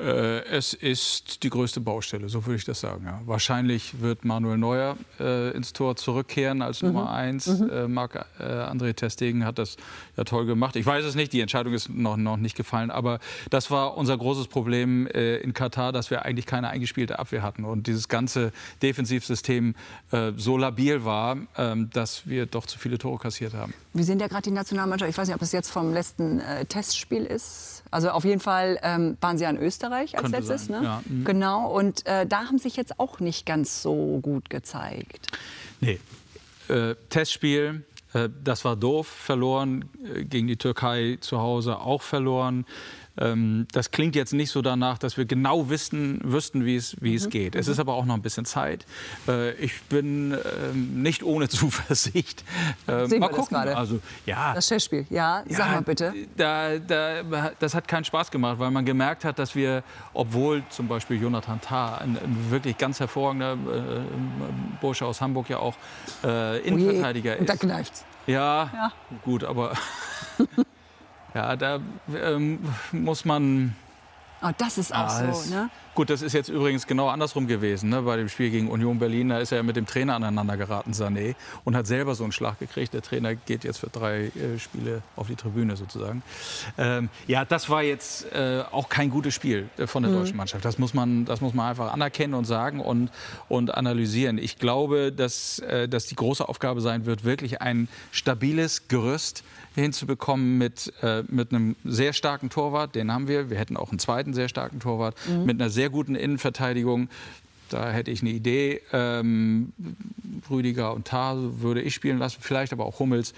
Äh, 0.00 0.44
es 0.46 0.72
ist 0.72 1.42
die 1.42 1.50
größte 1.50 1.80
Baustelle, 1.80 2.28
so 2.28 2.46
würde 2.46 2.56
ich 2.56 2.64
das 2.64 2.80
sagen. 2.80 3.04
Ja. 3.04 3.20
Wahrscheinlich 3.26 4.00
wird 4.00 4.24
Manuel 4.24 4.56
Neuer 4.56 4.96
äh, 5.18 5.50
ins 5.50 5.72
Tor 5.72 5.96
zurückkehren 5.96 6.62
als 6.62 6.80
mhm. 6.82 6.88
Nummer 6.88 7.12
eins. 7.12 7.46
Mhm. 7.46 7.70
Äh, 7.70 7.88
Marc 7.88 8.14
äh, 8.38 8.42
André 8.42 8.94
Testegen 8.94 9.44
hat 9.44 9.58
das 9.58 9.76
ja 10.16 10.24
toll 10.24 10.46
gemacht. 10.46 10.76
Ich 10.76 10.86
weiß 10.86 11.04
es 11.04 11.14
nicht, 11.14 11.32
die 11.32 11.40
Entscheidung 11.40 11.74
ist 11.74 11.90
noch, 11.90 12.16
noch 12.16 12.38
nicht 12.38 12.56
gefallen, 12.56 12.90
aber 12.90 13.18
das 13.50 13.70
war 13.70 13.96
unser 13.96 14.16
großes 14.16 14.48
Problem 14.48 15.06
äh, 15.06 15.36
in 15.36 15.52
Katar, 15.52 15.92
dass 15.92 16.10
wir 16.10 16.24
eigentlich 16.24 16.46
keine 16.46 16.68
eingespielte 16.68 17.18
Abwehr 17.18 17.42
hatten 17.42 17.64
und 17.64 17.86
dieses 17.86 18.08
ganze 18.08 18.52
Defensivsystem 18.82 19.74
äh, 20.12 20.32
so 20.36 20.56
labil 20.56 21.04
war, 21.04 21.36
ähm, 21.58 21.90
dass 21.92 22.26
wir 22.26 22.46
doch 22.46 22.64
zu 22.64 22.78
viele 22.78 22.96
Tore 22.96 23.18
kassiert 23.18 23.52
haben. 23.52 23.74
Wie 23.92 24.02
sehen 24.02 24.18
ja 24.18 24.28
gerade 24.28 24.42
die 24.42 24.50
Nationalmannschaft? 24.50 25.10
Ich 25.10 25.18
weiß 25.18 25.28
nicht, 25.28 25.34
ob 25.34 25.42
es 25.42 25.52
jetzt 25.52 25.70
vom 25.70 25.92
letzten 25.92 26.40
Testspiel 26.68 27.24
ist. 27.24 27.82
Also 27.90 28.10
auf 28.10 28.24
jeden 28.24 28.40
Fall 28.40 28.78
ähm, 28.82 29.16
waren 29.20 29.36
sie 29.36 29.46
an 29.46 29.56
Österreich. 29.56 29.89
Österreich 29.90 30.14
als 30.14 30.22
Könnte 30.22 30.38
letztes. 30.38 30.68
Ne? 30.68 30.80
Ja. 30.82 31.02
Mhm. 31.06 31.24
Genau, 31.24 31.70
und 31.70 32.06
äh, 32.06 32.26
da 32.26 32.44
haben 32.44 32.58
sich 32.58 32.76
jetzt 32.76 32.98
auch 32.98 33.20
nicht 33.20 33.46
ganz 33.46 33.82
so 33.82 34.20
gut 34.22 34.50
gezeigt. 34.50 35.28
Nee, 35.80 35.98
äh, 36.68 36.94
Testspiel, 37.08 37.84
äh, 38.12 38.28
das 38.42 38.64
war 38.64 38.76
doof, 38.76 39.06
verloren, 39.06 39.88
äh, 40.14 40.24
gegen 40.24 40.46
die 40.46 40.56
Türkei 40.56 41.18
zu 41.20 41.38
Hause 41.38 41.78
auch 41.78 42.02
verloren. 42.02 42.66
Ähm, 43.20 43.66
das 43.72 43.90
klingt 43.90 44.16
jetzt 44.16 44.32
nicht 44.32 44.50
so 44.50 44.62
danach, 44.62 44.98
dass 44.98 45.16
wir 45.16 45.24
genau 45.24 45.68
wissen, 45.68 46.20
wüssten, 46.24 46.64
wie 46.64 46.76
es, 46.76 46.96
wie 47.00 47.10
mhm. 47.10 47.16
es 47.16 47.28
geht. 47.28 47.54
Es 47.54 47.66
mhm. 47.66 47.72
ist 47.72 47.78
aber 47.78 47.94
auch 47.94 48.04
noch 48.04 48.14
ein 48.14 48.22
bisschen 48.22 48.44
Zeit. 48.44 48.86
Äh, 49.28 49.52
ich 49.54 49.82
bin 49.82 50.32
ähm, 50.32 51.02
nicht 51.02 51.22
ohne 51.22 51.48
Zuversicht. 51.50 52.44
Äh, 52.86 53.06
Sehen 53.06 53.20
mal 53.20 53.30
wir 53.30 53.36
gucken. 53.36 53.56
Das 53.64 53.76
also, 53.76 54.00
ja, 54.26 54.54
das 54.54 54.68
Chessspiel, 54.68 55.06
ja, 55.10 55.42
sag 55.48 55.66
ja, 55.66 55.72
mal 55.74 55.82
bitte. 55.82 56.14
Da, 56.36 56.78
da, 56.78 57.52
das 57.58 57.74
hat 57.74 57.86
keinen 57.86 58.04
Spaß 58.04 58.30
gemacht, 58.30 58.58
weil 58.58 58.70
man 58.70 58.84
gemerkt 58.84 59.24
hat, 59.24 59.38
dass 59.38 59.54
wir, 59.54 59.82
obwohl 60.14 60.62
zum 60.70 60.88
Beispiel 60.88 61.20
Jonathan 61.20 61.60
Tah, 61.60 61.98
ein, 61.98 62.16
ein 62.16 62.50
wirklich 62.50 62.78
ganz 62.78 63.00
hervorragender 63.00 63.52
äh, 63.52 64.00
Bursche 64.80 65.04
aus 65.06 65.20
Hamburg 65.20 65.48
ja 65.50 65.58
auch 65.58 65.74
äh, 66.24 66.58
Innenverteidiger 66.60 67.34
ist. 67.34 67.40
Und 67.40 67.48
da 67.48 67.56
kneift's. 67.56 68.04
Ja, 68.26 68.70
ja, 68.72 68.92
gut, 69.24 69.44
aber 69.44 69.72
Ja, 71.34 71.56
da 71.56 71.80
ähm, 72.14 72.58
muss 72.92 73.24
man 73.24 73.74
Oh, 74.42 74.48
das 74.56 74.78
ist 74.78 74.94
auch 74.94 75.00
Ah, 75.00 75.32
so, 75.34 75.54
ne? 75.54 75.70
Gut, 75.94 76.08
das 76.08 76.22
ist 76.22 76.32
jetzt 76.32 76.48
übrigens 76.48 76.86
genau 76.86 77.08
andersrum 77.08 77.46
gewesen. 77.46 77.90
Ne? 77.90 78.00
Bei 78.00 78.16
dem 78.16 78.30
Spiel 78.30 78.50
gegen 78.50 78.70
Union 78.70 78.98
Berlin, 78.98 79.28
da 79.28 79.38
ist 79.38 79.52
er 79.52 79.62
mit 79.62 79.76
dem 79.76 79.84
Trainer 79.84 80.14
aneinander 80.14 80.56
geraten, 80.56 80.92
Sané, 80.92 81.34
und 81.64 81.76
hat 81.76 81.86
selber 81.86 82.14
so 82.14 82.22
einen 82.24 82.32
Schlag 82.32 82.58
gekriegt. 82.58 82.94
Der 82.94 83.02
Trainer 83.02 83.34
geht 83.34 83.64
jetzt 83.64 83.78
für 83.78 83.88
drei 83.88 84.26
äh, 84.28 84.58
Spiele 84.58 85.02
auf 85.16 85.26
die 85.26 85.34
Tribüne 85.34 85.76
sozusagen. 85.76 86.22
Ähm, 86.78 87.10
ja, 87.26 87.44
das 87.44 87.68
war 87.68 87.82
jetzt 87.82 88.32
äh, 88.32 88.62
auch 88.70 88.88
kein 88.88 89.10
gutes 89.10 89.34
Spiel 89.34 89.68
äh, 89.76 89.86
von 89.86 90.02
der 90.02 90.12
deutschen 90.12 90.38
Mannschaft. 90.38 90.64
Das 90.64 90.78
muss 90.78 90.94
man, 90.94 91.26
das 91.26 91.42
muss 91.42 91.52
man 91.52 91.68
einfach 91.68 91.92
anerkennen 91.92 92.32
und 92.32 92.46
sagen 92.46 92.80
und, 92.80 93.10
und 93.48 93.74
analysieren. 93.74 94.38
Ich 94.38 94.58
glaube, 94.58 95.12
dass, 95.12 95.58
äh, 95.58 95.86
dass 95.86 96.06
die 96.06 96.16
große 96.16 96.48
Aufgabe 96.48 96.80
sein 96.80 97.04
wird, 97.04 97.24
wirklich 97.24 97.60
ein 97.60 97.88
stabiles 98.10 98.88
Gerüst 98.88 99.44
hinzubekommen 99.74 100.58
mit, 100.58 100.92
äh, 101.02 101.22
mit 101.28 101.52
einem 101.52 101.76
sehr 101.84 102.12
starken 102.12 102.50
Torwart, 102.50 102.94
den 102.94 103.12
haben 103.12 103.28
wir. 103.28 103.50
Wir 103.50 103.58
hätten 103.58 103.76
auch 103.76 103.90
einen 103.90 103.98
zweiten 103.98 104.34
sehr 104.34 104.48
starken 104.48 104.80
Torwart, 104.80 105.16
mit 105.44 105.60
einer 105.60 105.70
sehr 105.70 105.90
guten 105.90 106.14
Innenverteidigung. 106.14 107.08
Da 107.70 107.90
hätte 107.92 108.10
ich 108.10 108.20
eine 108.20 108.30
Idee. 108.30 108.80
Ähm, 108.92 109.72
Rüdiger 110.50 110.92
und 110.92 111.06
Tah 111.06 111.36
würde 111.36 111.80
ich 111.80 111.94
spielen 111.94 112.18
lassen, 112.18 112.38
vielleicht 112.40 112.72
aber 112.72 112.84
auch 112.84 112.98
Hummels. 112.98 113.32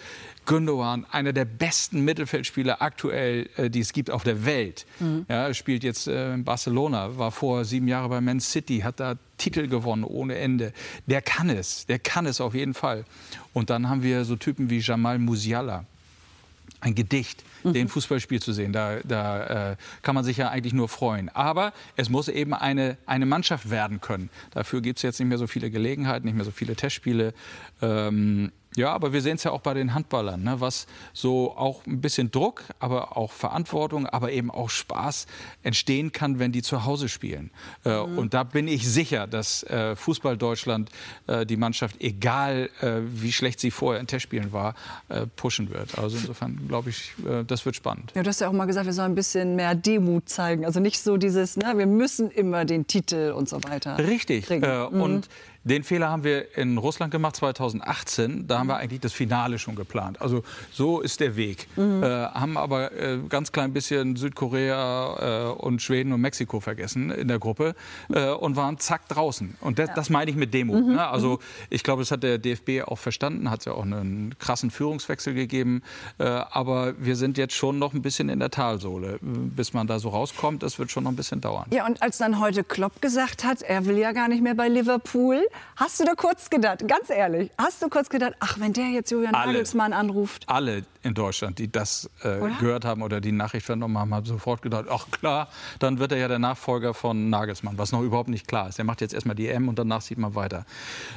Gündogan, 0.47 1.07
einer 1.11 1.33
der 1.33 1.45
besten 1.45 2.05
Mittelfeldspieler 2.05 2.83
aktuell, 2.83 3.49
äh, 3.57 3.71
die 3.71 3.81
es 3.81 3.93
gibt 3.93 4.11
auf 4.11 4.25
der 4.25 4.45
Welt. 4.45 4.87
Ja, 5.29 5.53
spielt 5.55 5.85
jetzt 5.85 6.09
äh, 6.09 6.35
in 6.35 6.45
Barcelona, 6.45 7.17
war 7.19 7.31
vor 7.31 7.65
sieben 7.65 7.87
Jahren 7.87 8.11
bei 8.11 8.21
Man 8.21 8.41
City, 8.41 8.81
hat 8.81 8.99
da 8.99 9.17
Titel 9.37 9.69
gewonnen 9.69 10.03
ohne 10.03 10.37
Ende. 10.37 10.73
Der 11.07 11.23
kann 11.23 11.51
es, 11.51 11.87
der 11.87 11.99
kann 11.99 12.27
es 12.27 12.41
auf 12.41 12.55
jeden 12.55 12.75
Fall. 12.75 13.05
Und 13.53 13.71
dann 13.71 13.89
haben 13.89 14.03
wir 14.03 14.25
so 14.25 14.37
Typen 14.37 14.71
wie 14.71 14.79
Jamal 14.79 15.19
Musiala 15.19 15.85
ein 16.83 16.95
Gedicht, 16.95 17.45
den 17.65 17.89
Fußballspiel 17.89 18.43
zu 18.43 18.53
sehen. 18.53 18.73
Da, 18.73 18.99
da 19.05 19.71
äh, 19.73 19.77
kann 20.03 20.15
man 20.15 20.25
sich 20.25 20.37
ja 20.37 20.51
eigentlich 20.51 20.73
nur 20.73 20.89
freuen. 20.89 21.29
Aber 21.29 21.73
es 21.97 22.11
muss 22.11 22.29
eben 22.29 22.55
eine, 22.55 22.99
eine 23.07 23.25
Mannschaft 23.25 23.71
werden 23.71 24.01
können. 24.01 24.31
Dafür 24.51 24.81
gibt 24.81 24.99
es 24.99 25.03
jetzt 25.03 25.21
nicht 25.21 25.29
mehr 25.29 25.39
so 25.39 25.47
viele 25.47 25.71
Gelegenheiten, 25.71 26.27
nicht 26.27 26.35
mehr 26.35 26.45
so 26.45 26.51
viele 26.51 26.75
Testspiele. 26.75 27.35
Ähm, 27.81 28.51
ja, 28.77 28.93
aber 28.93 29.13
wir 29.13 29.21
sehen 29.23 29.37
es 29.37 29.45
ja 29.45 29.51
auch 29.51 29.61
bei 29.61 29.75
den 29.75 29.95
Handballern, 29.95 30.43
ne, 30.43 30.61
was 30.61 30.87
so 31.13 31.53
auch 31.57 31.87
ein 31.87 32.01
bisschen 32.01 32.31
Druck, 32.31 32.65
aber 32.79 33.17
auch 33.17 33.33
Verantwortung, 33.33 34.07
aber 34.07 34.33
eben 34.33 34.51
auch 34.51 34.71
Spaß 34.71 35.27
entstehen 35.63 36.13
kann, 36.13 36.39
wenn 36.39 36.53
die 36.53 36.63
zu 36.63 36.85
Hause 36.85 37.09
spielen. 37.09 37.51
Äh, 37.85 37.97
Und 37.99 38.35
da 38.35 38.43
bin 38.45 38.69
ich 38.69 38.89
sicher, 38.89 39.27
dass 39.27 39.63
äh, 39.65 39.97
Fußball 39.97 40.37
Deutschland 40.37 40.91
äh, 41.27 41.47
die 41.47 41.57
Mannschaft, 41.57 42.01
egal 42.01 42.71
äh, 42.81 43.01
wie 43.05 43.33
schlecht 43.33 43.61
sie 43.61 43.71
vorher 43.71 44.01
in 44.01 44.07
Testspielen 44.07 44.53
war, 44.53 44.75
äh, 45.09 45.27
pushen 45.37 45.71
wird. 45.71 45.99
Also 45.99 46.17
insofern 46.17 46.67
glaube 46.69 46.91
ich, 46.91 47.13
äh, 47.27 47.45
das 47.45 47.65
wird 47.65 47.77
spannend. 47.77 48.13
Ja, 48.15 48.23
du 48.23 48.29
hast 48.29 48.41
ja 48.41 48.49
auch 48.49 48.53
mal 48.53 48.67
gesagt, 48.67 48.87
wir 48.87 48.93
sollen 48.93 49.13
ein 49.13 49.15
bisschen 49.15 49.57
mehr 49.57 49.75
Demut 49.75 50.29
zeigen. 50.29 50.65
Also 50.65 50.81
nicht 50.81 51.01
so 51.01 51.17
dieses, 51.17 51.57
ne, 51.57 51.75
wir 51.77 51.87
müssen 51.87 52.31
immer 52.31 52.65
den 52.65 52.87
Titel 52.87 53.33
und 53.37 53.49
so 53.49 53.63
weiter. 53.65 53.99
Richtig. 53.99 54.51
Äh, 54.51 54.85
Und 54.85 55.29
den 55.65 55.85
Fehler 55.85 56.09
haben 56.11 56.25
wir 56.25 56.57
in 56.57 56.79
Russland 56.79 57.13
gemacht 57.13 57.37
2018. 57.37 58.47
Da 58.47 58.59
haben 58.59 58.67
wir 58.67 58.77
eigentlich 58.77 59.01
das 59.01 59.13
Finale 59.13 59.59
schon 59.59 59.77
geplant. 59.77 60.21
Also 60.21 60.43
so 60.73 61.01
ist 61.01 61.21
der 61.21 61.37
Weg. 61.37 61.69
Äh, 61.77 61.81
haben 61.81 62.57
aber 62.57 62.93
äh, 62.93 63.19
ganz 63.29 63.53
klein 63.53 63.73
bisschen 63.73 64.17
Südkorea 64.17 65.51
äh, 65.51 65.53
und 65.53 65.81
Schweden 65.81 66.13
und 66.13 66.21
Mexiko 66.21 66.61
vergessen 66.61 67.11
in 67.11 67.29
der 67.29 67.39
Gruppe 67.39 67.75
äh, 68.13 68.31
und 68.31 68.57
waren 68.57 68.79
zack 68.79 69.09
draußen. 69.09 69.57
Und 69.61 69.79
das, 69.79 69.91
das 69.95 70.11
meine 70.11 70.31
ich 70.31 70.37
mit 70.37 70.53
Demut. 70.53 70.87
Ne? 70.87 71.07
Also 71.07 71.39
ich 71.71 71.83
glaube, 71.83 72.03
das 72.03 72.11
hat 72.11 72.23
der 72.23 72.39
DFB 72.39 72.83
auch 72.87 72.99
verstanden. 72.99 73.51
Hat 73.51 73.65
ja 73.65 73.73
auch 73.73 73.83
einen 73.83 74.35
krassen 74.39 74.71
Führungswechsel 74.71 75.35
gegeben. 75.35 75.83
Äh, 76.19 76.25
aber 76.25 76.95
wir 76.99 77.17
sind 77.17 77.39
jetzt 77.39 77.55
schon 77.55 77.79
noch 77.79 77.95
ein 77.95 78.03
bisschen 78.03 78.29
in 78.29 78.41
der 78.41 78.51
Talsohle. 78.51 79.19
Bis 79.21 79.73
man 79.73 79.87
da 79.87 79.99
so 79.99 80.09
rauskommt, 80.09 80.63
das 80.63 80.79
wird 80.79 80.91
schon 80.91 81.05
noch 81.05 81.13
ein 81.13 81.17
bisschen 81.17 81.41
dauern. 81.41 81.67
Ja, 81.71 81.87
und 81.87 82.03
als 82.03 82.19
dann 82.19 82.41
heute 82.41 82.65
Klopp 82.65 83.01
gesagt 83.01 83.45
hat, 83.45 83.63
er 83.63 83.87
will 83.87 83.99
ja 83.99 84.13
gar 84.13 84.29
nicht 84.29 84.43
mehr 84.43 84.55
bei 84.55 84.69
Liverpool, 84.69 85.47
hast 85.77 86.01
du 86.01 86.05
da 86.05 86.15
kurz 86.15 86.51
gedacht, 86.51 86.87
ganz 86.87 87.11
ehrlich, 87.11 87.51
hast 87.59 87.83
du 87.83 87.89
kurz 87.89 88.09
gedacht, 88.09 88.35
ach, 88.41 88.59
wenn 88.59 88.73
der 88.73 88.89
jetzt 88.89 89.11
Julian 89.11 89.35
Alle. 89.35 89.53
Nagelsmann 89.53 89.93
anruft. 89.93 90.49
alle 90.49 90.85
in 91.03 91.15
Deutschland, 91.15 91.59
die 91.59 91.71
das 91.71 92.09
äh, 92.23 92.39
gehört 92.61 92.85
haben 92.85 93.03
oder 93.03 93.21
die 93.21 93.33
Nachricht 93.33 93.67
vernommen 93.67 93.99
haben, 93.99 94.15
haben 94.15 94.27
sofort 94.27 94.63
gedacht, 94.63 94.87
ach 94.89 95.11
klar, 95.11 95.49
dann 95.79 95.99
wird 95.99 96.13
er 96.13 96.19
ja 96.19 96.29
der 96.29 96.39
Nachfolger 96.39 96.95
von 96.95 97.31
Nagelsmann, 97.31 97.77
was 97.79 97.93
noch 97.93 98.03
überhaupt 98.03 98.29
nicht 98.29 98.47
klar 98.47 98.69
ist. 98.69 98.79
Er 98.79 98.85
macht 98.85 99.01
jetzt 99.01 99.13
erstmal 99.13 99.35
die 99.35 99.49
M 99.49 99.69
und 99.69 99.79
danach 99.79 100.03
sieht 100.03 100.19
man 100.19 100.35
weiter. 100.35 100.65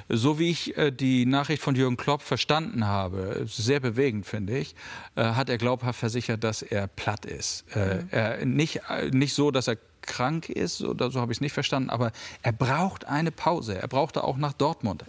So 0.10 0.40
wie 0.40 0.50
ich 0.50 0.78
äh, 0.78 0.92
die 0.92 1.26
Nachricht 1.26 1.62
von 1.62 1.76
Jürgen 1.76 1.98
Klopp 1.98 2.22
verstanden 2.22 2.86
habe, 2.86 3.46
sehr 3.48 3.80
bewegend 3.80 4.26
finde 4.26 4.58
ich, 4.58 4.76
äh, 5.16 5.24
hat 5.24 5.50
er 5.50 5.58
glaubhaft 5.58 6.00
versichert, 6.00 6.44
dass 6.44 6.62
er 6.62 6.88
platt 6.88 7.26
ist. 7.26 7.66
Äh, 7.76 8.04
er, 8.12 8.46
nicht, 8.46 8.82
äh, 8.90 9.10
nicht 9.12 9.34
so, 9.34 9.52
dass 9.52 9.68
er 9.68 9.78
krank 10.06 10.50
ist, 10.50 10.82
oder 10.82 11.12
so 11.12 11.20
habe 11.20 11.32
ich 11.32 11.38
es 11.38 11.42
nicht 11.42 11.54
verstanden, 11.54 11.90
aber 11.90 12.12
er 12.42 12.52
braucht 12.52 13.06
eine 13.06 13.32
Pause. 13.32 13.80
Er 13.80 13.88
brauchte 13.88 14.24
auch 14.24 14.38
nach 14.38 14.54
Dortmund. 14.54 15.04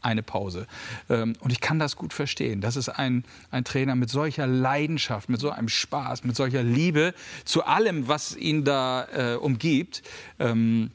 Eine 0.00 0.22
Pause. 0.22 0.68
Ähm, 1.10 1.34
Und 1.40 1.50
ich 1.50 1.60
kann 1.60 1.80
das 1.80 1.96
gut 1.96 2.12
verstehen. 2.12 2.60
Das 2.60 2.76
ist 2.76 2.88
ein, 2.88 3.24
ein 3.50 3.64
Trainer 3.64 3.96
mit 3.96 4.10
solcher 4.10 4.46
Leidenschaft, 4.46 5.28
mit 5.28 5.40
so 5.40 5.50
einem 5.50 5.68
Spaß, 5.68 6.22
mit 6.22 6.36
solcher 6.36 6.62
Liebe 6.62 7.14
zu 7.44 7.64
allem, 7.64 8.06
was 8.06 8.36
ihn 8.36 8.64
da 8.64 9.08
äh, 9.12 9.34
umgibt. 9.34 10.02
Ähm, 10.38 10.92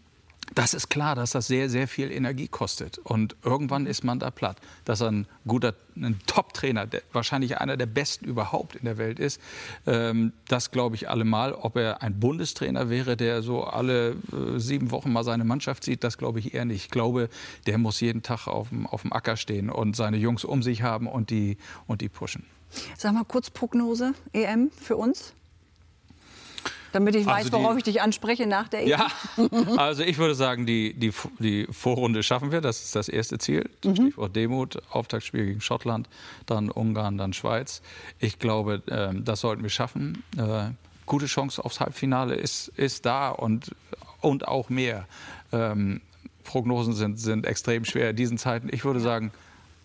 das 0.55 0.73
ist 0.73 0.89
klar, 0.89 1.15
dass 1.15 1.31
das 1.31 1.47
sehr, 1.47 1.69
sehr 1.69 1.87
viel 1.87 2.11
Energie 2.11 2.47
kostet. 2.47 2.97
Und 2.99 3.35
irgendwann 3.43 3.85
ist 3.85 4.03
man 4.03 4.19
da 4.19 4.31
platt. 4.31 4.57
Dass 4.85 5.01
er 5.01 5.11
ein 5.11 5.27
guter, 5.47 5.73
ein 5.95 6.19
Top-Trainer, 6.25 6.87
wahrscheinlich 7.11 7.57
einer 7.59 7.77
der 7.77 7.85
besten 7.85 8.25
überhaupt 8.25 8.75
in 8.75 8.85
der 8.85 8.97
Welt 8.97 9.19
ist, 9.19 9.39
ähm, 9.87 10.33
das 10.47 10.71
glaube 10.71 10.95
ich 10.95 11.09
allemal. 11.09 11.53
Ob 11.53 11.77
er 11.77 12.01
ein 12.01 12.19
Bundestrainer 12.19 12.89
wäre, 12.89 13.17
der 13.17 13.41
so 13.41 13.63
alle 13.63 14.11
äh, 14.11 14.57
sieben 14.57 14.91
Wochen 14.91 15.11
mal 15.11 15.23
seine 15.23 15.43
Mannschaft 15.43 15.83
sieht, 15.83 16.03
das 16.03 16.17
glaube 16.17 16.39
ich 16.39 16.53
eher 16.53 16.65
nicht. 16.65 16.85
Ich 16.85 16.89
glaube, 16.89 17.29
der 17.65 17.77
muss 17.77 17.99
jeden 17.99 18.21
Tag 18.21 18.47
auf 18.47 18.69
dem, 18.69 18.85
auf 18.87 19.01
dem 19.01 19.13
Acker 19.13 19.37
stehen 19.37 19.69
und 19.69 19.95
seine 19.95 20.17
Jungs 20.17 20.43
um 20.43 20.61
sich 20.63 20.81
haben 20.81 21.07
und 21.07 21.29
die, 21.29 21.57
und 21.87 22.01
die 22.01 22.09
pushen. 22.09 22.45
Sag 22.97 23.13
mal 23.13 23.23
kurz 23.23 23.49
Prognose, 23.49 24.13
EM 24.33 24.71
für 24.71 24.97
uns? 24.97 25.33
Damit 26.93 27.15
ich 27.15 27.25
weiß, 27.25 27.45
Also 27.45 27.49
die- 27.49 27.63
worauf 27.63 27.77
ich 27.77 27.83
dich 27.83 28.01
anspreche 28.01 28.47
nach 28.47 28.69
der 28.69 28.83
EM. 28.83 28.87
Ja, 28.89 29.07
also 29.77 30.03
ich 30.03 30.17
würde 30.17 30.35
sagen, 30.35 30.65
die, 30.65 30.93
die, 30.93 31.11
die 31.39 31.67
Vorrunde 31.71 32.23
schaffen 32.23 32.51
wir. 32.51 32.61
Das 32.61 32.83
ist 32.83 32.95
das 32.95 33.09
erste 33.09 33.37
Ziel. 33.39 33.69
Stichwort 33.81 34.35
Demut, 34.35 34.77
Auftaktspiel 34.91 35.45
gegen 35.45 35.59
Schottland, 35.61 36.07
dann 36.45 36.69
Ungarn, 36.69 37.17
dann 37.17 37.33
Schweiz. 37.33 37.81
Ich 38.19 38.39
glaube, 38.39 38.81
ähm, 38.89 39.25
das 39.25 39.41
sollten 39.41 39.63
wir 39.63 39.69
schaffen. 39.69 40.23
Äh, 40.37 40.69
gute 41.05 41.25
Chance 41.25 41.65
aufs 41.65 41.79
Halbfinale 41.79 42.35
ist, 42.35 42.69
ist 42.77 43.05
da 43.05 43.29
und, 43.29 43.75
und 44.21 44.47
auch 44.47 44.69
mehr. 44.69 45.05
Ähm, 45.51 45.99
Prognosen 46.43 46.93
sind, 46.93 47.19
sind 47.19 47.45
extrem 47.45 47.85
schwer 47.85 48.11
in 48.11 48.15
diesen 48.15 48.37
Zeiten. 48.37 48.69
Ich 48.71 48.85
würde 48.85 48.99
sagen, 48.99 49.31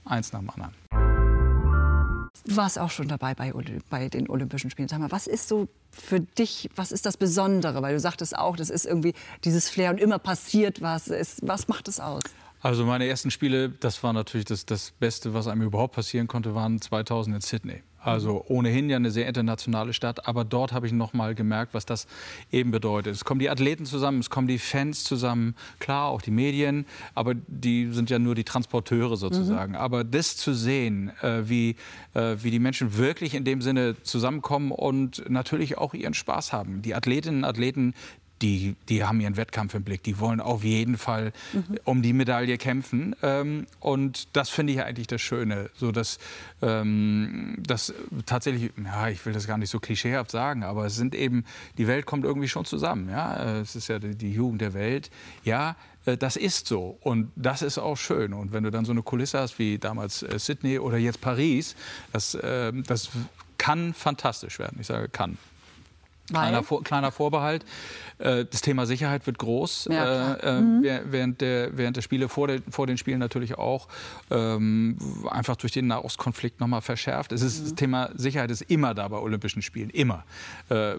eins 0.04 0.32
nach 0.32 0.40
dem 0.40 0.50
anderen. 0.50 0.74
Du 2.48 2.56
warst 2.56 2.78
auch 2.78 2.90
schon 2.90 3.08
dabei 3.08 3.34
bei, 3.34 3.52
bei 3.90 4.08
den 4.08 4.30
Olympischen 4.30 4.70
Spielen. 4.70 4.88
Sag 4.88 5.00
mal, 5.00 5.10
was 5.10 5.26
ist 5.26 5.48
so 5.48 5.68
für 5.90 6.20
dich, 6.20 6.70
was 6.74 6.92
ist 6.92 7.04
das 7.04 7.18
Besondere? 7.18 7.82
Weil 7.82 7.92
du 7.92 8.00
sagtest 8.00 8.38
auch, 8.38 8.56
das 8.56 8.70
ist 8.70 8.86
irgendwie 8.86 9.12
dieses 9.44 9.68
Flair 9.68 9.90
und 9.90 10.00
immer 10.00 10.18
passiert 10.18 10.80
was. 10.80 11.08
Ist, 11.08 11.46
was 11.46 11.68
macht 11.68 11.88
es 11.88 12.00
aus? 12.00 12.22
Also 12.62 12.86
meine 12.86 13.06
ersten 13.06 13.30
Spiele, 13.30 13.68
das 13.68 14.02
war 14.02 14.14
natürlich 14.14 14.46
das, 14.46 14.64
das 14.64 14.92
Beste, 14.92 15.34
was 15.34 15.46
einem 15.46 15.60
überhaupt 15.60 15.94
passieren 15.94 16.26
konnte, 16.26 16.54
waren 16.54 16.80
2000 16.80 17.36
in 17.36 17.42
Sydney. 17.42 17.82
Also 18.00 18.44
ohnehin 18.48 18.88
ja 18.88 18.96
eine 18.96 19.10
sehr 19.10 19.26
internationale 19.26 19.92
Stadt, 19.92 20.28
aber 20.28 20.44
dort 20.44 20.72
habe 20.72 20.86
ich 20.86 20.92
noch 20.92 21.12
mal 21.12 21.34
gemerkt, 21.34 21.74
was 21.74 21.84
das 21.84 22.06
eben 22.52 22.70
bedeutet. 22.70 23.14
Es 23.14 23.24
kommen 23.24 23.40
die 23.40 23.50
Athleten 23.50 23.86
zusammen, 23.86 24.20
es 24.20 24.30
kommen 24.30 24.46
die 24.46 24.58
Fans 24.58 25.02
zusammen, 25.04 25.56
klar 25.80 26.08
auch 26.08 26.22
die 26.22 26.30
Medien, 26.30 26.86
aber 27.14 27.34
die 27.34 27.90
sind 27.92 28.08
ja 28.08 28.18
nur 28.18 28.34
die 28.34 28.44
Transporteure 28.44 29.16
sozusagen. 29.16 29.74
Aber 29.74 30.04
das 30.04 30.36
zu 30.36 30.54
sehen, 30.54 31.10
äh, 31.22 31.48
wie, 31.48 31.76
äh, 32.14 32.36
wie 32.40 32.50
die 32.50 32.60
Menschen 32.60 32.96
wirklich 32.96 33.34
in 33.34 33.44
dem 33.44 33.62
Sinne 33.62 33.96
zusammenkommen 34.02 34.70
und 34.70 35.28
natürlich 35.28 35.76
auch 35.76 35.92
ihren 35.92 36.14
Spaß 36.14 36.52
haben. 36.52 36.82
Die 36.82 36.94
Athletinnen 36.94 37.38
und 37.42 37.44
Athleten, 37.44 37.94
die, 38.42 38.76
die 38.88 39.04
haben 39.04 39.20
ihren 39.20 39.36
Wettkampf 39.36 39.74
im 39.74 39.82
Blick. 39.82 40.02
Die 40.02 40.18
wollen 40.18 40.40
auf 40.40 40.64
jeden 40.64 40.96
Fall 40.96 41.32
um 41.84 42.02
die 42.02 42.12
Medaille 42.12 42.58
kämpfen. 42.58 43.16
Ähm, 43.22 43.66
und 43.80 44.28
das 44.36 44.48
finde 44.48 44.72
ich 44.72 44.82
eigentlich 44.82 45.06
das 45.06 45.20
Schöne. 45.20 45.70
So 45.74 45.92
dass, 45.92 46.18
ähm, 46.62 47.56
dass 47.58 47.92
tatsächlich, 48.26 48.70
ja, 48.84 49.08
ich 49.08 49.24
will 49.26 49.32
das 49.32 49.46
gar 49.46 49.58
nicht 49.58 49.70
so 49.70 49.80
klischeehaft 49.80 50.30
sagen, 50.30 50.62
aber 50.62 50.86
es 50.86 50.96
sind 50.96 51.14
eben, 51.14 51.44
die 51.78 51.86
Welt 51.86 52.06
kommt 52.06 52.24
irgendwie 52.24 52.48
schon 52.48 52.64
zusammen. 52.64 53.08
Ja? 53.08 53.58
Äh, 53.58 53.60
Es 53.60 53.76
ist 53.76 53.88
ja 53.88 53.98
die, 53.98 54.14
die 54.14 54.32
Jugend 54.32 54.60
der 54.60 54.74
Welt. 54.74 55.10
Ja, 55.44 55.76
äh, 56.06 56.16
das 56.16 56.36
ist 56.36 56.66
so. 56.66 56.98
Und 57.00 57.30
das 57.36 57.62
ist 57.62 57.78
auch 57.78 57.96
schön. 57.96 58.32
Und 58.32 58.52
wenn 58.52 58.64
du 58.64 58.70
dann 58.70 58.84
so 58.84 58.92
eine 58.92 59.02
Kulisse 59.02 59.38
hast 59.40 59.58
wie 59.58 59.78
damals 59.78 60.22
äh, 60.22 60.38
Sydney 60.38 60.78
oder 60.78 60.96
jetzt 60.96 61.20
Paris, 61.20 61.74
das, 62.12 62.38
ähm, 62.42 62.84
das 62.84 63.10
kann 63.58 63.94
fantastisch 63.94 64.58
werden. 64.58 64.78
Ich 64.80 64.86
sage 64.86 65.08
kann. 65.08 65.38
Kleiner, 66.28 66.62
Vor, 66.62 66.82
kleiner, 66.82 67.12
Vorbehalt. 67.12 67.64
Äh, 68.18 68.44
das 68.44 68.60
Thema 68.60 68.86
Sicherheit 68.86 69.26
wird 69.26 69.38
groß. 69.38 69.88
Ja, 69.90 70.34
äh, 70.34 70.58
äh, 70.58 70.60
mhm. 70.60 70.82
während, 70.82 71.40
der, 71.40 71.76
während 71.76 71.96
der 71.96 72.02
Spiele, 72.02 72.28
vor, 72.28 72.48
der, 72.48 72.60
vor 72.68 72.86
den 72.86 72.98
Spielen 72.98 73.18
natürlich 73.18 73.56
auch, 73.56 73.88
ähm, 74.30 74.96
einfach 75.30 75.56
durch 75.56 75.72
den 75.72 75.86
Nahostkonflikt 75.86 76.60
nochmal 76.60 76.80
verschärft. 76.80 77.32
Es 77.32 77.42
ist, 77.42 77.60
mhm. 77.60 77.64
Das 77.64 77.74
Thema 77.74 78.10
Sicherheit 78.14 78.50
ist 78.50 78.62
immer 78.62 78.94
da 78.94 79.08
bei 79.08 79.18
Olympischen 79.18 79.62
Spielen, 79.62 79.90
immer. 79.90 80.24
Äh, 80.70 80.92
äh, 80.92 80.98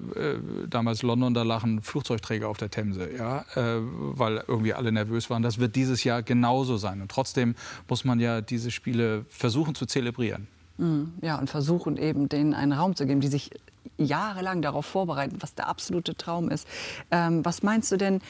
damals 0.70 1.02
London, 1.04 1.34
da 1.34 1.44
lachen 1.44 1.82
Flugzeugträger 1.82 2.48
auf 2.48 2.58
der 2.58 2.70
Themse, 2.70 3.10
ja, 3.16 3.46
äh, 3.56 3.80
weil 3.82 4.44
irgendwie 4.48 4.74
alle 4.74 4.92
nervös 4.92 5.30
waren. 5.30 5.44
Das 5.44 5.60
wird 5.60 5.76
dieses 5.76 6.04
Jahr 6.04 6.24
genauso 6.24 6.78
sein. 6.78 7.02
Und 7.02 7.12
trotzdem 7.12 7.56
muss 7.88 8.06
man 8.06 8.20
ja 8.20 8.42
diese 8.42 8.72
Spiele 8.72 9.26
versuchen 9.30 9.76
zu 9.76 9.86
zelebrieren. 9.86 10.48
Mhm. 10.78 11.14
Ja, 11.22 11.38
und 11.38 11.50
versuchen 11.50 11.98
eben 11.98 12.30
denen 12.30 12.54
einen 12.54 12.72
Raum 12.72 12.96
zu 12.96 13.06
geben, 13.06 13.20
die 13.20 13.28
sich 13.28 13.52
jahrelang 13.98 14.62
darauf 14.62 14.86
vorbereiten, 14.86 15.38
was 15.40 15.56
der 15.56 15.68
absolute 15.68 16.16
Traum 16.16 16.50
ist. 16.50 16.68
Ähm, 17.12 17.44
was 17.46 17.64
meinst 17.64 17.92
du 17.92 17.98
denn? 17.98 18.22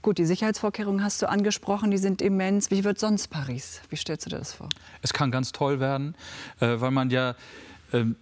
Gut, 0.00 0.18
die 0.18 0.26
Sicherheitsvorkehrungen 0.26 1.02
hast 1.02 1.20
du 1.22 1.28
angesprochen, 1.28 1.90
die 1.90 1.98
sind 1.98 2.22
immens. 2.22 2.70
Wie 2.70 2.84
wird 2.84 3.00
sonst 3.00 3.28
Paris? 3.28 3.80
Wie 3.90 3.96
stellst 3.96 4.26
du 4.26 4.30
dir 4.30 4.38
das 4.38 4.52
vor? 4.54 4.68
Es 5.02 5.12
kann 5.12 5.32
ganz 5.32 5.50
toll 5.50 5.80
werden, 5.80 6.14
äh, 6.60 6.80
weil 6.80 6.92
man 6.92 7.10
ja 7.10 7.34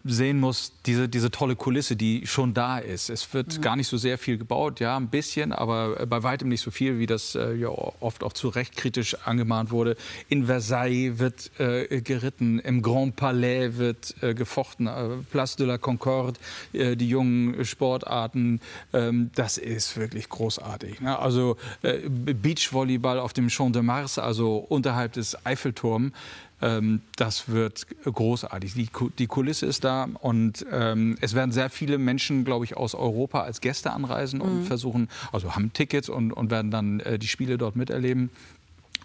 sehen 0.04 0.38
muss, 0.38 0.72
diese, 0.86 1.08
diese 1.08 1.30
tolle 1.30 1.56
Kulisse, 1.56 1.96
die 1.96 2.26
schon 2.26 2.54
da 2.54 2.78
ist. 2.78 3.10
Es 3.10 3.34
wird 3.34 3.58
mhm. 3.58 3.62
gar 3.62 3.76
nicht 3.76 3.88
so 3.88 3.96
sehr 3.96 4.16
viel 4.16 4.38
gebaut, 4.38 4.78
ja, 4.78 4.96
ein 4.96 5.08
bisschen, 5.08 5.52
aber 5.52 6.00
äh, 6.00 6.06
bei 6.06 6.22
weitem 6.22 6.48
nicht 6.48 6.60
so 6.60 6.70
viel, 6.70 6.98
wie 6.98 7.06
das 7.06 7.34
äh, 7.34 7.54
ja 7.54 7.68
oft 7.68 8.22
auch 8.22 8.32
zu 8.32 8.48
Recht 8.48 8.76
kritisch 8.76 9.16
angemahnt 9.24 9.70
wurde. 9.70 9.96
In 10.28 10.46
Versailles 10.46 11.18
wird 11.18 11.50
äh, 11.58 12.00
geritten, 12.00 12.60
im 12.60 12.82
Grand 12.82 13.16
Palais 13.16 13.76
wird 13.76 14.14
äh, 14.22 14.34
gefochten, 14.34 14.86
äh, 14.86 15.08
Place 15.30 15.56
de 15.56 15.66
la 15.66 15.78
Concorde, 15.78 16.38
äh, 16.72 16.96
die 16.96 17.08
jungen 17.08 17.64
Sportarten, 17.64 18.60
ähm, 18.92 19.30
das 19.34 19.58
ist 19.58 19.96
wirklich 19.96 20.28
großartig. 20.28 21.00
Ne? 21.00 21.18
Also 21.18 21.56
Beachvolleyball 21.82 23.18
auf 23.18 23.32
dem 23.32 23.48
Champ 23.48 23.72
de 23.72 23.82
Mars, 23.82 24.18
also 24.18 24.56
unterhalb 24.56 25.12
des 25.14 25.44
Eiffelturms, 25.44 25.86
ähm, 25.86 26.12
das 26.58 27.48
wird 27.48 27.86
großartig. 28.04 28.72
Die, 28.74 28.88
die, 29.18 29.26
Kulisse 29.26 29.66
ist 29.66 29.84
da 29.84 30.08
und 30.20 30.64
ähm, 30.72 31.18
es 31.20 31.34
werden 31.34 31.52
sehr 31.52 31.68
viele 31.68 31.98
Menschen, 31.98 32.44
glaube 32.44 32.64
ich, 32.64 32.76
aus 32.76 32.94
Europa 32.94 33.42
als 33.42 33.60
Gäste 33.60 33.92
anreisen 33.92 34.40
und 34.40 34.60
mhm. 34.60 34.64
versuchen, 34.64 35.08
also 35.32 35.54
haben 35.54 35.72
Tickets 35.74 36.08
und, 36.08 36.32
und 36.32 36.50
werden 36.50 36.70
dann 36.70 37.00
äh, 37.00 37.18
die 37.18 37.28
Spiele 37.28 37.58
dort 37.58 37.76
miterleben. 37.76 38.30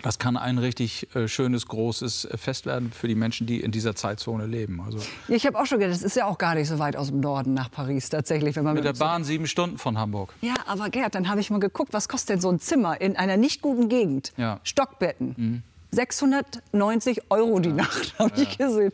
Das 0.02 0.18
kann 0.18 0.38
ein 0.38 0.58
richtig 0.58 1.14
äh, 1.16 1.28
schönes, 1.28 1.68
großes 1.68 2.30
Fest 2.36 2.66
werden 2.66 2.92
für 2.92 3.08
die 3.08 3.16
Menschen, 3.16 3.46
die 3.46 3.60
in 3.60 3.72
dieser 3.72 3.96
Zeitzone 3.96 4.48
leben. 4.48 4.82
Also 4.82 5.00
ich 5.28 5.46
habe 5.46 5.60
auch 5.60 5.66
schon 5.66 5.80
gedacht, 5.80 5.96
das 5.96 6.04
ist 6.04 6.16
ja 6.16 6.26
auch 6.26 6.38
gar 6.38 6.56
nicht 6.56 6.68
so 6.68 6.80
weit 6.80 6.96
aus 6.96 7.08
dem 7.08 7.20
Norden 7.20 7.54
nach 7.54 7.70
Paris 7.70 8.10
tatsächlich. 8.10 8.56
Wenn 8.56 8.64
man 8.64 8.74
mit, 8.74 8.84
mit 8.84 8.96
der 8.96 9.00
Bahn 9.00 9.24
sieben 9.24 9.46
Stunden 9.46 9.78
von 9.78 9.98
Hamburg. 9.98 10.34
Ja, 10.42 10.56
aber 10.66 10.90
Gerd, 10.90 11.16
dann 11.16 11.30
habe 11.30 11.42
ich 11.42 11.50
mal 11.50 11.60
geguckt, 11.60 11.94
was 11.94 12.10
kostet 12.10 12.30
denn 12.30 12.42
so 12.42 12.50
ein 12.50 12.60
Zimmer 12.60 13.00
in 13.00 13.16
einer 13.16 13.38
nicht 13.38 13.62
guten 13.62 13.90
Gegend? 13.90 14.34
Ja. 14.38 14.60
Stockbetten. 14.64 15.36
Mhm. 15.38 15.64
690 15.92 17.30
Euro 17.30 17.60
die 17.60 17.74
Nacht, 17.74 18.18
habe 18.20 18.42
ich 18.42 18.58
gesehen. 18.58 18.92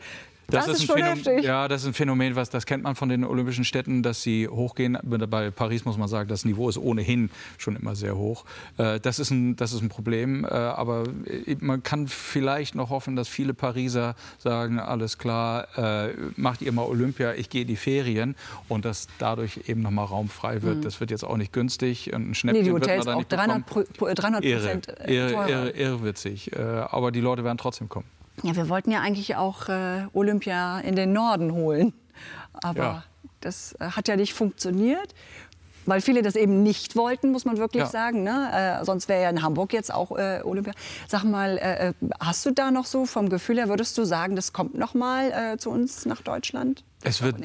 Das, 0.50 0.66
das, 0.66 0.76
ist, 0.76 0.80
ist 0.82 0.88
schon 0.88 0.96
Phänomen, 0.96 1.18
heftig. 1.18 1.44
Ja, 1.44 1.68
das 1.68 1.82
ist 1.82 1.88
ein 1.88 1.94
Phänomen, 1.94 2.36
was 2.36 2.50
das 2.50 2.66
kennt 2.66 2.84
man 2.84 2.96
von 2.96 3.10
den 3.10 3.26
Olympischen 3.26 3.66
Städten, 3.66 4.02
dass 4.02 4.22
sie 4.22 4.48
hochgehen. 4.48 4.98
Bei 5.04 5.52
Paris 5.52 5.84
muss 5.84 5.98
man 5.98 6.08
sagen, 6.08 6.30
das 6.30 6.46
Niveau 6.46 6.70
ist 6.70 6.78
ohnehin 6.78 7.30
schon 7.58 7.76
immer 7.76 7.96
sehr 7.96 8.16
hoch. 8.16 8.46
Äh, 8.78 9.02
das 9.02 9.20
ist 9.20 9.30
ein, 9.32 9.58
das 9.58 9.74
ist 9.74 9.82
ein 9.82 9.90
Problem. 9.90 10.46
Äh, 10.46 10.48
aber 10.48 11.04
man 11.60 11.84
kann 11.84 12.08
vielleicht 12.08 12.76
noch 12.76 12.90
hoffen, 12.90 13.18
dass 13.18 13.28
viele 13.28 13.54
Pariser 13.54 14.16
sagen, 14.38 14.80
alles 14.80 15.18
klar, 15.18 15.68
äh, 15.78 16.14
macht 16.38 16.62
ihr 16.62 16.72
mal 16.72 16.84
Olympia, 16.84 17.34
ich 17.34 17.50
gehe 17.50 17.64
in 17.64 17.68
die 17.68 17.76
Ferien 17.76 18.36
und 18.70 18.86
dass 18.86 19.08
dadurch 19.20 19.62
eben 19.68 19.82
noch 19.82 19.92
mal 19.92 20.06
Raum 20.06 20.30
frei 20.30 20.62
wird. 20.62 20.78
Mhm. 20.78 20.82
Das 20.82 21.02
wird 21.02 21.12
jetzt 21.12 21.26
auch 21.26 21.38
nicht 21.38 21.52
günstig. 21.52 22.14
Ein 22.14 22.34
Schnäppchen 22.34 22.64
nee, 22.64 22.70
die 22.70 22.74
Hotels 22.74 23.06
wird 23.06 23.18
man 23.32 23.50
da 23.50 23.56
auch 23.56 23.64
300, 23.64 23.66
Pro, 23.66 24.14
300 24.14 24.46
irre, 24.46 24.82
irre, 25.06 25.50
irre, 25.50 25.70
irrwitzig. 25.72 26.58
Aber 26.58 27.12
die 27.12 27.22
Leute 27.22 27.44
werden 27.44 27.58
trotzdem 27.58 27.90
kommen. 27.90 28.17
Ja, 28.44 28.56
wir 28.56 28.70
wollten 28.70 28.92
ja 28.92 29.02
eigentlich 29.02 29.36
auch 29.36 29.68
äh, 29.70 30.06
Olympia 30.14 30.80
in 30.80 30.96
den 30.96 31.14
Norden 31.14 31.52
holen. 31.54 31.94
Aber 32.54 32.84
ja. 32.84 33.04
das 33.42 33.74
äh, 33.80 33.92
hat 33.92 34.08
ja 34.08 34.16
nicht 34.16 34.34
funktioniert. 34.34 35.14
Weil 35.86 36.02
viele 36.02 36.22
das 36.22 36.36
eben 36.36 36.64
nicht 36.64 36.98
wollten, 36.98 37.32
muss 37.32 37.46
man 37.46 37.58
wirklich 37.58 37.84
ja. 37.84 37.90
sagen. 37.90 38.22
Ne? 38.22 38.80
Äh, 38.82 38.84
sonst 38.84 39.08
wäre 39.08 39.24
ja 39.24 39.30
in 39.30 39.42
Hamburg 39.42 39.72
jetzt 39.72 39.94
auch 39.94 40.12
äh, 40.18 40.42
Olympia. 40.44 40.74
Sag 41.08 41.24
mal, 41.24 41.58
äh, 41.58 41.90
äh, 41.90 41.94
hast 42.20 42.46
du 42.46 42.52
da 42.52 42.72
noch 42.72 42.86
so 42.86 43.06
vom 43.06 43.30
Gefühl 43.30 43.58
her, 43.58 43.70
würdest 43.70 43.98
du 43.98 44.04
sagen, 44.04 44.36
das 44.36 44.52
kommt 44.52 44.78
noch 44.78 44.94
mal 44.94 45.58
zu 45.58 45.70
uns 45.70 46.06
nach 46.06 46.22
Deutschland? 46.22 46.84
Es 47.08 47.22
wird, 47.22 47.38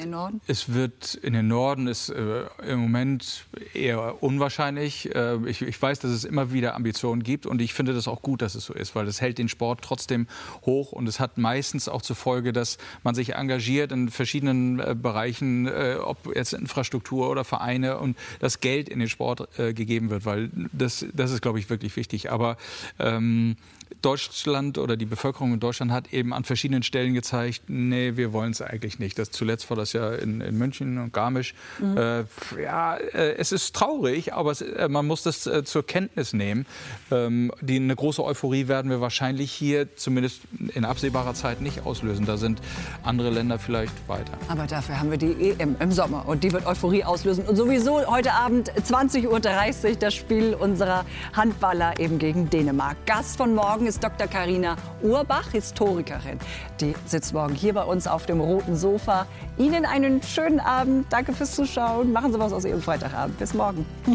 es 0.47 0.73
wird 0.73 1.15
in 1.15 1.33
den 1.33 1.47
Norden 1.47 1.87
ist 1.87 2.09
äh, 2.09 2.43
im 2.67 2.79
Moment 2.79 3.45
eher 3.73 4.21
unwahrscheinlich. 4.21 5.13
Äh, 5.15 5.37
ich, 5.45 5.61
ich, 5.61 5.81
weiß, 5.81 5.99
dass 5.99 6.11
es 6.11 6.25
immer 6.25 6.51
wieder 6.51 6.75
Ambitionen 6.75 7.23
gibt 7.23 7.45
und 7.45 7.61
ich 7.61 7.73
finde 7.73 7.93
das 7.93 8.07
auch 8.07 8.21
gut, 8.21 8.41
dass 8.41 8.55
es 8.55 8.65
so 8.65 8.73
ist, 8.73 8.93
weil 8.95 9.05
das 9.05 9.21
hält 9.21 9.37
den 9.37 9.47
Sport 9.47 9.79
trotzdem 9.81 10.27
hoch 10.65 10.91
und 10.91 11.07
es 11.07 11.19
hat 11.19 11.37
meistens 11.37 11.87
auch 11.87 12.01
zur 12.01 12.15
Folge, 12.17 12.51
dass 12.51 12.77
man 13.03 13.15
sich 13.15 13.35
engagiert 13.35 13.93
in 13.93 14.09
verschiedenen 14.09 14.79
äh, 14.79 14.95
Bereichen, 14.99 15.67
äh, 15.67 15.95
ob 16.01 16.35
jetzt 16.35 16.53
Infrastruktur 16.53 17.29
oder 17.29 17.45
Vereine 17.45 17.99
und 17.99 18.17
das 18.39 18.59
Geld 18.59 18.89
in 18.89 18.99
den 18.99 19.09
Sport 19.09 19.47
äh, 19.57 19.73
gegeben 19.73 20.09
wird, 20.09 20.25
weil 20.25 20.49
das, 20.73 21.05
das 21.13 21.31
ist, 21.31 21.41
glaube 21.41 21.59
ich, 21.59 21.69
wirklich 21.69 21.95
wichtig. 21.95 22.31
Aber 22.31 22.57
ähm, 22.99 23.55
Deutschland 24.03 24.77
oder 24.77 24.97
die 24.97 25.05
Bevölkerung 25.05 25.53
in 25.53 25.59
Deutschland 25.59 25.91
hat 25.91 26.13
eben 26.13 26.33
an 26.33 26.43
verschiedenen 26.43 26.83
Stellen 26.83 27.13
gezeigt, 27.13 27.63
nee, 27.67 28.15
wir 28.15 28.33
wollen 28.33 28.51
es 28.51 28.61
eigentlich 28.61 28.99
nicht. 28.99 29.17
Das 29.17 29.31
zuletzt 29.31 29.69
war 29.69 29.77
das 29.77 29.93
ja 29.93 30.13
in, 30.13 30.41
in 30.41 30.57
München 30.57 30.97
und 30.97 31.13
Garmisch. 31.13 31.55
Mhm. 31.79 31.97
Äh, 31.97 32.23
ja, 32.61 32.97
äh, 32.97 33.35
es 33.37 33.51
ist 33.51 33.75
traurig, 33.75 34.33
aber 34.33 34.51
es, 34.51 34.61
äh, 34.61 34.89
man 34.89 35.07
muss 35.07 35.23
das 35.23 35.47
äh, 35.47 35.63
zur 35.63 35.85
Kenntnis 35.85 36.33
nehmen. 36.33 36.65
Ähm, 37.11 37.51
die, 37.61 37.77
eine 37.77 37.95
große 37.95 38.23
Euphorie 38.23 38.67
werden 38.67 38.91
wir 38.91 38.99
wahrscheinlich 38.99 39.51
hier 39.51 39.95
zumindest 39.95 40.41
in 40.73 40.83
absehbarer 40.83 41.33
Zeit 41.33 41.61
nicht 41.61 41.85
auslösen. 41.85 42.25
Da 42.25 42.35
sind 42.35 42.61
andere 43.03 43.29
Länder 43.29 43.57
vielleicht 43.57 43.93
weiter. 44.09 44.33
Aber 44.49 44.67
dafür 44.67 44.99
haben 44.99 45.11
wir 45.11 45.17
die 45.17 45.51
EM 45.51 45.77
im 45.79 45.91
Sommer 45.93 46.27
und 46.27 46.43
die 46.43 46.51
wird 46.51 46.65
Euphorie 46.65 47.05
auslösen. 47.05 47.45
Und 47.45 47.55
sowieso 47.55 48.05
heute 48.07 48.33
Abend 48.33 48.69
20.30 48.71 49.27
Uhr 49.27 49.95
das 49.95 50.13
Spiel 50.13 50.55
unserer 50.55 51.05
Handballer 51.31 51.97
eben 51.99 52.19
gegen 52.19 52.49
Dänemark. 52.49 52.97
Gast 53.05 53.37
von 53.37 53.55
morgen 53.55 53.87
ist 53.93 54.03
Dr. 54.03 54.27
Karina 54.27 54.75
Urbach, 55.03 55.51
Historikerin. 55.51 56.39
Die 56.81 56.95
sitzt 57.05 57.31
morgen 57.31 57.53
hier 57.53 57.75
bei 57.75 57.83
uns 57.83 58.07
auf 58.07 58.25
dem 58.25 58.39
roten 58.39 58.75
Sofa. 58.75 59.27
Ihnen 59.57 59.85
einen 59.85 60.23
schönen 60.23 60.59
Abend. 60.59 61.05
Danke 61.11 61.33
fürs 61.33 61.55
Zuschauen. 61.55 62.11
Machen 62.11 62.33
Sie 62.33 62.39
was 62.39 62.53
aus 62.53 62.65
Ihrem 62.65 62.81
Freitagabend. 62.81 63.37
Bis 63.37 63.53
morgen. 63.53 63.85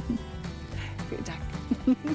Vielen 1.09 1.25
Dank. 1.25 1.97